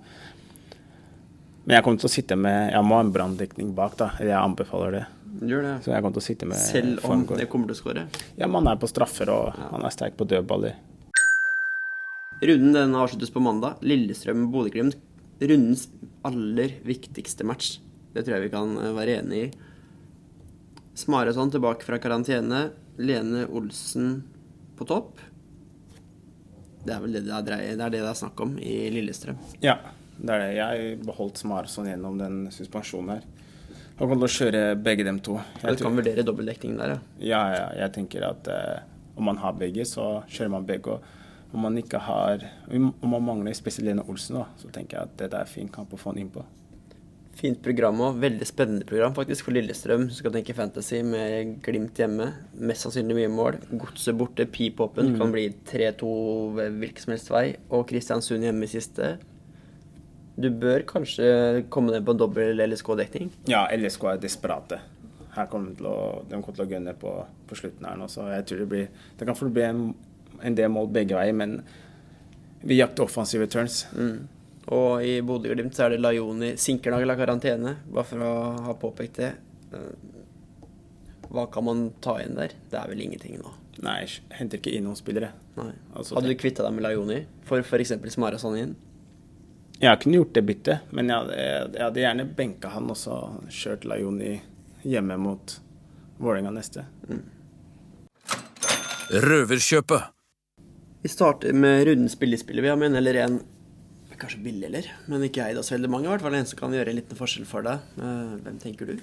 Men 1.65 1.79
jeg 1.79 1.85
kommer 1.85 2.01
til 2.01 2.09
å 2.09 2.13
sitte 2.13 2.35
med 2.37 2.71
Jeg 2.75 2.85
må 2.85 2.97
ha 2.99 3.03
en 3.05 3.11
branndekning 3.13 3.71
bak, 3.77 3.95
da. 3.97 4.11
Jeg 4.21 4.35
anbefaler 4.37 4.99
det. 4.99 5.03
Gjør 5.49 5.63
det. 5.65 5.71
Så 5.83 5.91
jeg 5.91 6.03
kommer 6.03 6.15
til 6.15 6.23
å 6.23 6.27
sitte 6.29 6.47
med 6.49 6.61
Selv 6.61 6.99
om 6.99 7.09
Formgård. 7.09 7.41
det 7.41 7.47
kommer 7.51 7.71
til 7.71 7.75
å 7.75 7.79
skåre. 7.81 8.03
Ja, 8.39 8.47
man 8.51 8.69
er 8.71 8.77
på 8.79 8.87
straffer, 8.87 9.31
og 9.33 9.57
han 9.73 9.83
er 9.83 9.93
sterk 9.93 10.15
på 10.19 10.27
dødballer. 10.29 10.77
Runden 12.45 12.75
den 12.77 12.95
avsluttes 12.99 13.33
på 13.33 13.41
mandag. 13.43 13.81
Lillestrøm-Bodø-Glimt. 13.81 14.97
Rundens 15.41 15.87
aller 16.23 16.77
viktigste 16.87 17.43
match. 17.47 17.79
Det 18.15 18.23
tror 18.23 18.37
jeg 18.37 18.45
vi 18.47 18.53
kan 18.53 18.77
eh, 18.79 18.93
være 18.95 19.17
enig 19.23 19.41
i. 19.41 19.51
Smareson 20.95 21.51
tilbake 21.51 21.83
fra 21.87 21.99
karantene. 21.99 22.69
Lene 23.01 23.43
Olsen 23.51 24.21
på 24.77 24.87
topp. 24.87 25.19
Det 26.85 26.93
er 26.93 27.01
vel 27.03 27.17
det 27.17 27.25
det 27.25 27.33
er, 27.35 27.43
det 27.49 27.59
er, 27.73 27.77
det 27.89 27.99
det 27.99 28.07
er 28.07 28.17
snakk 28.21 28.39
om 28.45 28.55
i 28.61 28.85
Lillestrøm. 28.93 29.39
Ja, 29.65 29.79
det 30.17 30.31
er 30.31 30.43
det. 30.43 30.51
Jeg 30.57 30.99
beholdt 31.05 31.41
Smarsson 31.41 31.89
gjennom 31.89 32.19
den 32.19 32.45
suspensjonen 32.53 33.17
her. 33.17 33.27
Han 33.95 34.09
kommer 34.09 34.27
til 34.27 34.27
å 34.27 34.35
kjøre 34.35 34.63
begge 34.83 35.05
dem 35.07 35.21
to. 35.23 35.37
Du 35.61 35.67
kan 35.67 35.77
tror, 35.79 35.93
vurdere 36.01 36.25
dobbeltdekning 36.27 36.75
der, 36.79 36.95
ja. 36.95 36.99
ja, 37.29 37.43
ja, 37.55 37.67
jeg 37.83 37.93
tenker 37.95 38.25
at 38.27 38.49
eh, 38.51 38.81
om 39.15 39.29
man 39.29 39.39
har 39.39 39.55
begge, 39.55 39.85
så 39.87 40.25
kjører 40.27 40.51
man 40.57 40.67
begge. 40.67 40.97
Og 40.97 41.55
om 41.55 41.63
man 41.63 41.77
ikke 41.79 42.01
har 42.03 42.41
Om 42.67 42.91
man 43.07 43.23
mangler 43.23 43.55
spesielt 43.55 43.87
Lene 43.87 44.03
Olsen, 44.11 44.41
da, 44.41 44.49
så 44.59 44.71
tenker 44.75 44.97
jeg 44.97 45.07
at 45.07 45.21
det 45.21 45.39
er 45.39 45.47
fin 45.47 45.71
kamp 45.71 45.93
å 45.95 45.99
få 45.99 46.11
han 46.11 46.19
innpå. 46.25 46.43
Fint 47.35 47.59
program 47.63 47.99
òg. 47.99 48.19
veldig 48.23 48.47
spennende 48.47 48.87
program 48.87 49.15
faktisk 49.15 49.47
for 49.47 49.55
Lillestrøm. 49.55 50.07
Skal 50.11 50.31
tenke 50.31 50.55
fantasy 50.55 51.01
med 51.03 51.57
Glimt 51.63 51.99
hjemme. 51.99 52.29
Mest 52.55 52.85
sannsynlig 52.85 53.17
mye 53.17 53.31
mål. 53.31 53.57
Godset 53.75 54.15
borte, 54.15 54.45
Pipåpen. 54.47 55.17
Kan 55.19 55.33
bli 55.35 55.49
3-2 55.67 56.11
ved 56.55 56.77
hvilken 56.79 57.03
som 57.03 57.15
helst 57.15 57.31
vei. 57.31 57.45
Og 57.75 57.83
Kristiansund 57.91 58.47
hjemme 58.47 58.67
i 58.67 58.71
siste. 58.71 59.17
Du 60.35 60.49
bør 60.51 60.83
kanskje 60.87 61.63
komme 61.71 61.93
ned 61.95 62.03
på 62.07 62.15
dobbel 62.19 62.59
LSK-dekning. 62.65 63.29
Ja, 63.47 63.65
LSK 63.71 64.03
er 64.11 64.19
desperate. 64.19 64.81
Her 65.35 65.47
kommer 65.51 65.75
de 65.75 65.87
å, 65.87 65.95
de 66.27 66.37
kommer 66.39 66.57
til 66.57 66.65
å 66.65 66.69
gunne 66.69 66.93
på, 66.99 67.13
på 67.47 67.57
slutten 67.59 67.87
her 67.87 67.97
nå, 67.99 68.07
så 68.11 68.27
jeg 68.31 68.45
tror 68.47 68.61
det 68.63 68.67
blir 68.71 68.85
Det 69.19 69.27
kan 69.27 69.51
bli 69.55 69.63
en, 69.65 69.81
en 70.43 70.55
del 70.55 70.71
mål 70.71 70.91
begge 70.95 71.15
veier, 71.17 71.35
men 71.35 71.57
vi 72.65 72.79
jakter 72.79 73.05
offensive 73.05 73.47
turns. 73.51 73.83
Mm. 73.95 74.27
Og 74.75 75.03
i 75.05 75.19
Bodø-Glimt 75.21 75.75
så 75.77 75.85
er 75.85 75.93
det 75.93 76.01
Lajoni 76.01 76.55
Sinkernagel 76.57 77.11
har 77.13 77.19
karantene, 77.19 77.75
bare 77.85 78.07
for 78.09 78.25
å 78.25 78.31
ha 78.65 78.75
påpekt 78.81 79.19
det. 79.21 79.33
Eh, 79.75 79.91
Hva 81.29 81.45
kan 81.51 81.65
man 81.67 81.85
ta 82.01 82.17
igjen 82.21 82.37
der? 82.37 82.55
Det 82.71 82.79
er 82.79 82.89
vel 82.89 83.03
ingenting 83.05 83.37
nå. 83.41 83.51
Nei, 83.83 83.99
jeg 84.05 84.23
henter 84.39 84.61
ikke 84.61 84.71
inn 84.73 84.85
noen 84.87 84.97
spillere. 84.97 85.33
Altså, 85.59 86.15
Hadde 86.15 86.31
du 86.31 86.39
kvitta 86.39 86.63
deg 86.63 86.75
med 86.77 86.85
Lajoni 86.87 87.19
for 87.47 87.59
f.eks. 87.61 87.91
Smarason 88.15 88.57
inn? 88.59 88.75
Jeg 89.81 89.99
kunne 90.01 90.19
gjort 90.21 90.33
det 90.37 90.43
byttet, 90.47 90.91
men 90.95 91.09
jeg 91.11 91.19
hadde, 91.19 91.39
jeg 91.75 91.83
hadde 91.83 92.03
gjerne 92.05 92.25
benka 92.37 92.69
han 92.71 92.91
og 92.93 92.97
så 92.99 93.15
kjørt 93.51 93.83
Lajoni 93.89 94.37
hjemme 94.87 95.17
mot 95.19 95.57
Vålerenga 96.21 96.53
neste. 96.55 96.85
Røverkjøpet. 99.11 100.11
Vi 101.03 101.11
starter 101.11 101.53
med 101.53 101.83
rundens 101.89 102.15
billigspiller. 102.17 102.63
Vi 102.65 102.71
har 102.71 102.79
med 102.79 102.93
en 102.93 103.01
eller 103.01 103.19
en 103.25 103.41
Kanskje 104.15 104.39
billig, 104.45 104.63
eller? 104.69 104.85
Men 105.11 105.25
ikke 105.27 105.43
eid 105.43 105.57
av 105.59 105.65
så 105.67 105.73
veldig 105.75 105.89
mange. 105.91 106.07
I 106.07 106.11
hvert 106.13 106.23
fall 106.23 106.37
en 106.37 106.45
som 106.47 106.55
kan 106.61 106.71
gjøre 106.71 106.87
en 106.93 106.95
liten 106.95 107.17
forskjell 107.19 107.43
for 107.49 107.65
deg. 107.67 107.81
Eh, 107.99 108.29
Hvem 108.45 108.61
tenker 108.63 108.87
du? 108.87 109.01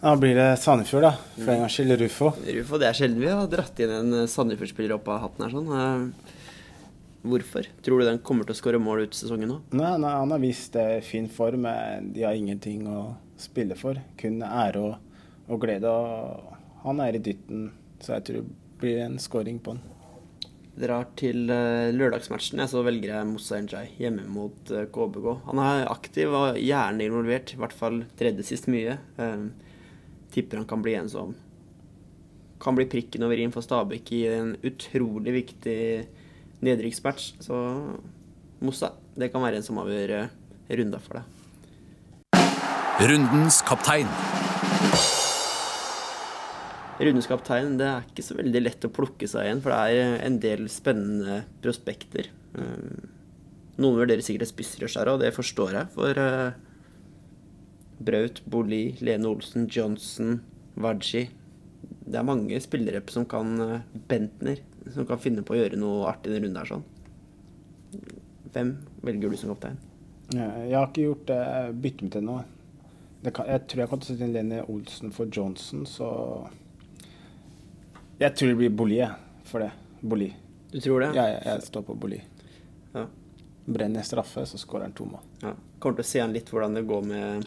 Da 0.00 0.14
blir 0.16 0.32
det 0.38 0.46
Sandefjord, 0.62 1.04
da. 1.04 1.10
For 1.36 1.52
en 1.52 1.60
gangs 1.66 1.76
skyld 1.76 1.92
Rufo. 2.00 2.30
Rufo, 2.46 2.78
det 2.80 2.88
er 2.88 2.96
sjelden 2.96 3.20
vi 3.20 3.28
har 3.28 3.50
dratt 3.52 3.82
inn 3.84 3.92
en 3.92 4.14
Sandefjord-spiller 4.24 4.94
opp 4.96 5.10
av 5.12 5.20
hatten 5.26 5.44
her 5.44 5.52
sånn. 5.52 5.68
Eh, 7.20 7.28
Hvorfor? 7.28 7.66
Tror 7.84 8.00
du 8.00 8.06
den 8.06 8.18
kommer 8.24 8.44
til 8.48 8.56
å 8.56 8.60
skåre 8.60 8.80
mål 8.80 9.04
ut 9.06 9.14
sesongen 9.18 9.50
nå? 9.52 9.58
Nei, 9.76 9.92
nei, 10.00 10.14
han 10.22 10.32
har 10.32 10.40
vist 10.42 10.76
eh, 10.80 11.00
fin 11.04 11.28
form, 11.28 11.66
de 12.14 12.24
har 12.24 12.36
ingenting 12.38 12.86
å 12.88 13.14
spille 13.40 13.76
for. 13.76 14.00
Kun 14.20 14.40
ære 14.46 14.80
og, 14.80 15.22
og 15.50 15.60
glede. 15.62 15.90
Og 15.92 16.58
han 16.86 17.00
er 17.04 17.16
i 17.18 17.22
dytten, 17.24 17.70
så 18.00 18.16
jeg 18.16 18.26
tror 18.28 18.42
det 18.44 18.58
blir 18.80 19.02
en 19.04 19.18
scoring 19.20 19.58
på 19.60 19.76
han. 19.76 19.82
Drar 20.80 21.10
til 21.18 21.50
eh, 21.52 21.90
lørdagsmatchen, 21.92 22.62
jeg 22.62 22.72
så 22.72 22.80
velger 22.86 23.10
jeg 23.12 23.28
Moussa 23.28 23.58
Njay 23.60 23.90
hjemme 24.00 24.24
mot 24.32 24.70
eh, 24.72 24.86
KBK. 24.88 25.26
Han 25.50 25.60
er 25.60 25.90
aktiv 25.92 26.32
og 26.32 26.56
gjerne 26.62 27.04
involvert, 27.04 27.52
i 27.52 27.60
hvert 27.60 27.76
fall 27.76 28.00
tredje 28.16 28.46
sist 28.48 28.70
mye. 28.72 28.96
Eh, 29.20 29.42
tipper 30.32 30.62
han 30.62 30.68
kan 30.70 30.80
bli 30.84 30.94
en 30.96 31.10
som 31.10 31.34
kan 32.60 32.76
bli 32.76 32.84
prikken 32.92 33.24
over 33.24 33.40
i-en 33.40 33.52
for 33.52 33.64
Stabæk 33.64 34.10
i 34.12 34.22
en 34.30 34.50
utrolig 34.68 35.32
viktig 35.32 35.76
nedrykksmatch. 36.64 37.34
Så 37.44 37.56
Mossa, 38.60 38.92
det 39.16 39.30
kan 39.32 39.42
være 39.44 39.60
en 39.60 39.64
som 39.64 39.80
avgjør 39.80 40.16
eh, 40.18 40.32
runda 40.76 41.00
for 41.02 41.20
deg. 41.20 41.36
Rundens 43.00 43.62
kaptein. 43.64 44.10
Rundens 47.00 47.28
kaptein, 47.30 47.78
det 47.80 47.86
er 47.88 48.04
ikke 48.04 48.24
så 48.26 48.36
veldig 48.36 48.60
lett 48.60 48.84
å 48.84 48.92
plukke 48.92 49.28
seg 49.30 49.46
igjen, 49.46 49.62
for 49.64 49.72
det 49.72 50.02
er 50.02 50.26
en 50.26 50.36
del 50.42 50.66
spennende 50.72 51.40
prospekter. 51.64 52.28
Eh, 52.58 53.08
Noen 53.80 53.96
vurderer 53.96 54.20
sikkert 54.20 54.92
her, 54.92 55.08
og 55.08 55.22
det 55.22 55.30
forstår 55.32 55.78
jeg, 55.78 55.88
for 55.94 56.20
eh, 56.20 56.50
Braut, 58.04 58.42
Boli, 58.44 58.82
Lene 59.00 59.28
Olsen, 59.30 59.64
Johnson, 59.72 60.42
Waji 60.80 61.30
Det 62.04 62.16
er 62.16 62.24
mange 62.24 62.60
spillere 62.60 63.00
som 63.12 63.24
kan 63.28 63.56
Bentner, 64.08 64.60
som 64.94 65.06
kan 65.06 65.18
finne 65.18 65.42
på 65.42 65.54
å 65.54 65.60
gjøre 65.60 65.76
noe 65.78 66.06
artig 66.10 66.32
i 66.32 66.36
en 66.36 66.44
runde 66.44 66.58
her 66.62 66.70
sånn. 66.70 66.84
Hvem 68.54 68.72
velger 69.06 69.30
du 69.30 69.36
som 69.36 69.52
kaptein? 69.54 69.76
Jeg 70.34 70.74
har 70.76 70.86
ikke 70.88 71.04
gjort 71.08 71.26
det 71.26 71.40
byttet 71.82 72.02
mitt 72.06 72.16
ennå. 72.20 72.38
Det 73.22 73.32
kan- 73.34 73.46
Jeg 73.46 73.66
tror 73.68 73.80
jeg 73.82 73.88
kan 73.90 73.98
til 74.00 74.14
sette 74.16 74.24
inn 74.24 74.32
Lenny 74.32 74.60
Olsen 74.68 75.10
for 75.12 75.26
Johnson, 75.26 75.84
så 75.86 76.48
Jeg 78.20 78.34
tror 78.36 78.48
det 78.48 78.56
blir 78.56 78.70
Boli. 78.76 79.00
For 79.44 79.58
det. 79.60 79.72
Boli. 80.02 80.34
Du 80.70 80.78
tror 80.80 81.00
det? 81.00 81.14
Ja, 81.16 81.24
jeg, 81.26 81.42
jeg 81.44 81.62
står 81.62 81.82
på 81.84 81.94
Boli. 81.98 82.20
Ja. 82.94 83.06
Brenner 83.66 84.02
straffe, 84.02 84.44
så 84.46 84.58
skårer 84.58 84.82
han 84.82 84.92
to 84.92 85.04
mål. 85.04 85.20
Ja. 85.42 85.54
Kommer 85.80 85.96
til 85.96 86.04
å 86.04 86.10
se 86.10 86.20
an 86.20 86.32
litt 86.32 86.50
hvordan 86.50 86.74
det 86.74 86.86
går 86.86 87.02
med 87.06 87.46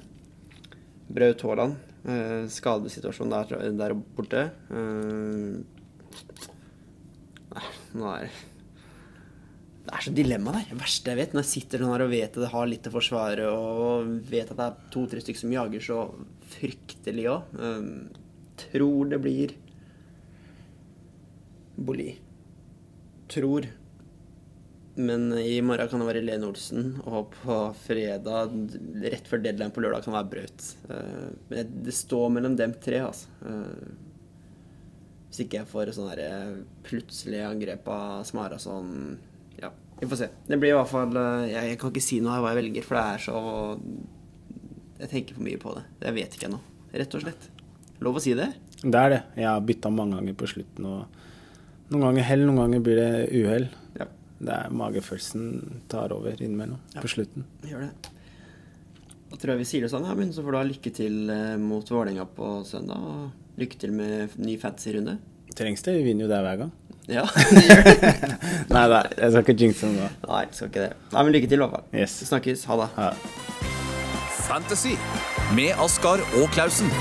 Braut 1.14 1.42
Haaland. 1.42 1.76
Eh, 2.06 2.48
skadesituasjonen 2.48 3.50
der, 3.50 3.72
der 3.78 3.94
borte. 3.94 4.52
Eh, 4.72 5.64
er 7.94 8.34
det 9.84 9.92
er 9.92 10.06
så 10.06 10.14
dilemma 10.16 10.54
der. 10.56 10.70
Det 10.72 10.80
verste 10.80 11.12
jeg 11.12 11.20
vet, 11.20 11.34
når 11.36 11.44
jeg 11.44 11.52
sitter 11.52 11.82
sånn 11.84 11.92
her 11.92 12.06
og 12.06 12.14
vet 12.14 12.38
at 12.38 12.46
jeg 12.46 12.54
har 12.54 12.70
litt 12.72 12.88
å 12.88 12.94
forsvare, 12.94 13.48
og 13.52 14.14
vet 14.30 14.54
at 14.54 14.60
det 14.60 14.68
er 14.70 14.92
to-tre 14.96 15.24
stykker 15.24 15.44
som 15.44 15.56
jager 15.56 15.84
så 15.84 15.98
fryktelig 16.54 17.26
òg. 17.34 17.56
Um, 17.60 17.90
tror 18.64 19.12
det 19.12 19.20
blir 19.26 19.56
Boli. 21.74 22.14
Tror. 23.34 23.68
Men 24.96 25.28
i 25.42 25.58
morgen 25.66 25.90
kan 25.90 26.00
det 26.00 26.08
være 26.08 26.24
Lene 26.24 26.48
Olsen, 26.48 26.94
og 27.10 27.34
på 27.42 27.60
fredag, 27.84 28.56
rett 29.04 29.28
før 29.28 29.42
deadline 29.44 29.74
på 29.74 29.84
lørdag, 29.84 30.06
kan 30.06 30.14
det 30.14 30.20
være 30.22 30.32
Braut. 30.32 30.68
Uh, 30.88 31.60
det 31.84 31.98
står 31.98 32.32
mellom 32.38 32.56
dem 32.56 32.78
tre, 32.80 33.04
altså. 33.04 33.36
Eh, 33.44 34.13
Hvis 35.34 35.48
ikke 35.48 35.64
jeg 35.64 35.70
får 35.72 35.90
sånn 35.98 36.12
der 36.14 36.60
plutselig 36.86 37.40
angrep 37.42 37.88
av 37.90 38.22
Smara 38.30 38.60
sånn 38.62 38.92
Ja, 39.58 39.72
vi 39.98 40.06
får 40.12 40.20
se. 40.20 40.28
Det 40.46 40.60
blir 40.62 40.76
i 40.76 40.78
hvert 40.78 40.92
fall 40.92 41.18
eh, 41.18 41.48
Jeg, 41.50 41.72
jeg 41.72 41.80
kan 41.82 41.90
ikke 41.90 42.04
si 42.06 42.20
noe 42.22 42.36
her 42.36 42.44
hva 42.46 42.52
jeg 42.54 42.60
velger, 42.62 42.86
for 42.86 43.00
det 43.00 43.06
er 43.16 43.24
så 43.26 43.40
Jeg 45.02 45.10
tenker 45.16 45.40
for 45.40 45.48
mye 45.50 45.58
på 45.64 45.74
det. 45.80 45.84
Jeg 46.06 46.16
vet 46.20 46.38
ikke 46.38 46.50
ennå. 46.52 46.62
Rett 46.94 47.18
og 47.18 47.26
slett. 47.26 47.50
Lov 48.06 48.20
å 48.20 48.22
si 48.24 48.36
det? 48.38 48.52
Det 48.84 49.00
er 49.00 49.10
det. 49.16 49.22
Jeg 49.42 49.48
har 49.50 49.64
bytta 49.66 49.90
mange 49.90 50.20
ganger 50.20 50.36
på 50.38 50.48
slutten. 50.54 50.86
og 50.86 51.92
Noen 51.92 52.06
ganger 52.08 52.26
hell, 52.30 52.44
noen 52.48 52.60
ganger 52.62 52.84
blir 52.86 53.00
det 53.02 53.12
uhell. 53.34 53.66
Ja, 53.98 54.06
Det 54.38 54.54
er 54.60 54.74
magefølelsen 54.76 55.82
tar 55.92 56.14
over 56.16 56.38
innimellom 56.38 56.78
på 57.00 57.10
slutten. 57.10 57.46
gjør 57.66 57.88
det. 57.88 58.12
Da 59.34 59.40
tror 59.42 59.54
jeg 59.56 59.64
vi 59.64 59.68
sier 59.72 59.82
det 59.82 59.90
sånn, 59.90 60.06
Hermin. 60.06 60.32
Så 60.36 60.44
får 60.46 60.54
du 60.54 60.58
ha 60.60 60.66
lykke 60.68 60.92
til 60.94 61.16
eh, 61.34 61.56
mot 61.58 61.90
Vålerenga 61.90 62.28
på 62.38 62.52
søndag. 62.70 63.02
Og 63.02 63.43
lykke 63.60 63.80
til 63.80 63.94
med 63.96 64.38
ny 64.42 64.58
fantasy-runde. 64.62 65.18
Trengs 65.58 65.86
det? 65.86 65.98
Vi 66.00 66.08
vinner 66.08 66.26
jo 66.26 66.32
der 66.32 66.42
hver 66.46 66.64
gang. 66.64 66.72
Ja, 67.12 67.26
det 67.56 67.64
gjør 67.68 67.84
det. 67.84 68.32
Nei 68.72 68.86
da, 68.90 69.04
jeg 69.18 69.32
skal 69.36 69.44
ikke 69.44 69.58
jinxe 69.66 69.92
noe. 69.92 70.10
Nei, 70.30 70.44
skal 70.56 70.72
ikke 70.72 70.88
det. 70.88 70.92
Nei, 71.14 71.24
men 71.24 71.38
lykke 71.38 71.52
til, 71.52 71.60
i 71.60 71.66
hvert 71.66 71.78
fall. 71.78 71.88
Yes. 72.04 72.18
Snakkes. 72.32 72.66
Ha 72.72 72.80
det. 72.84 72.90
Ja. 72.98 73.12
Fantasy 74.44 74.98
med 75.56 75.78
Askar 75.84 76.24
og 76.42 76.50
Klausen. 76.56 76.92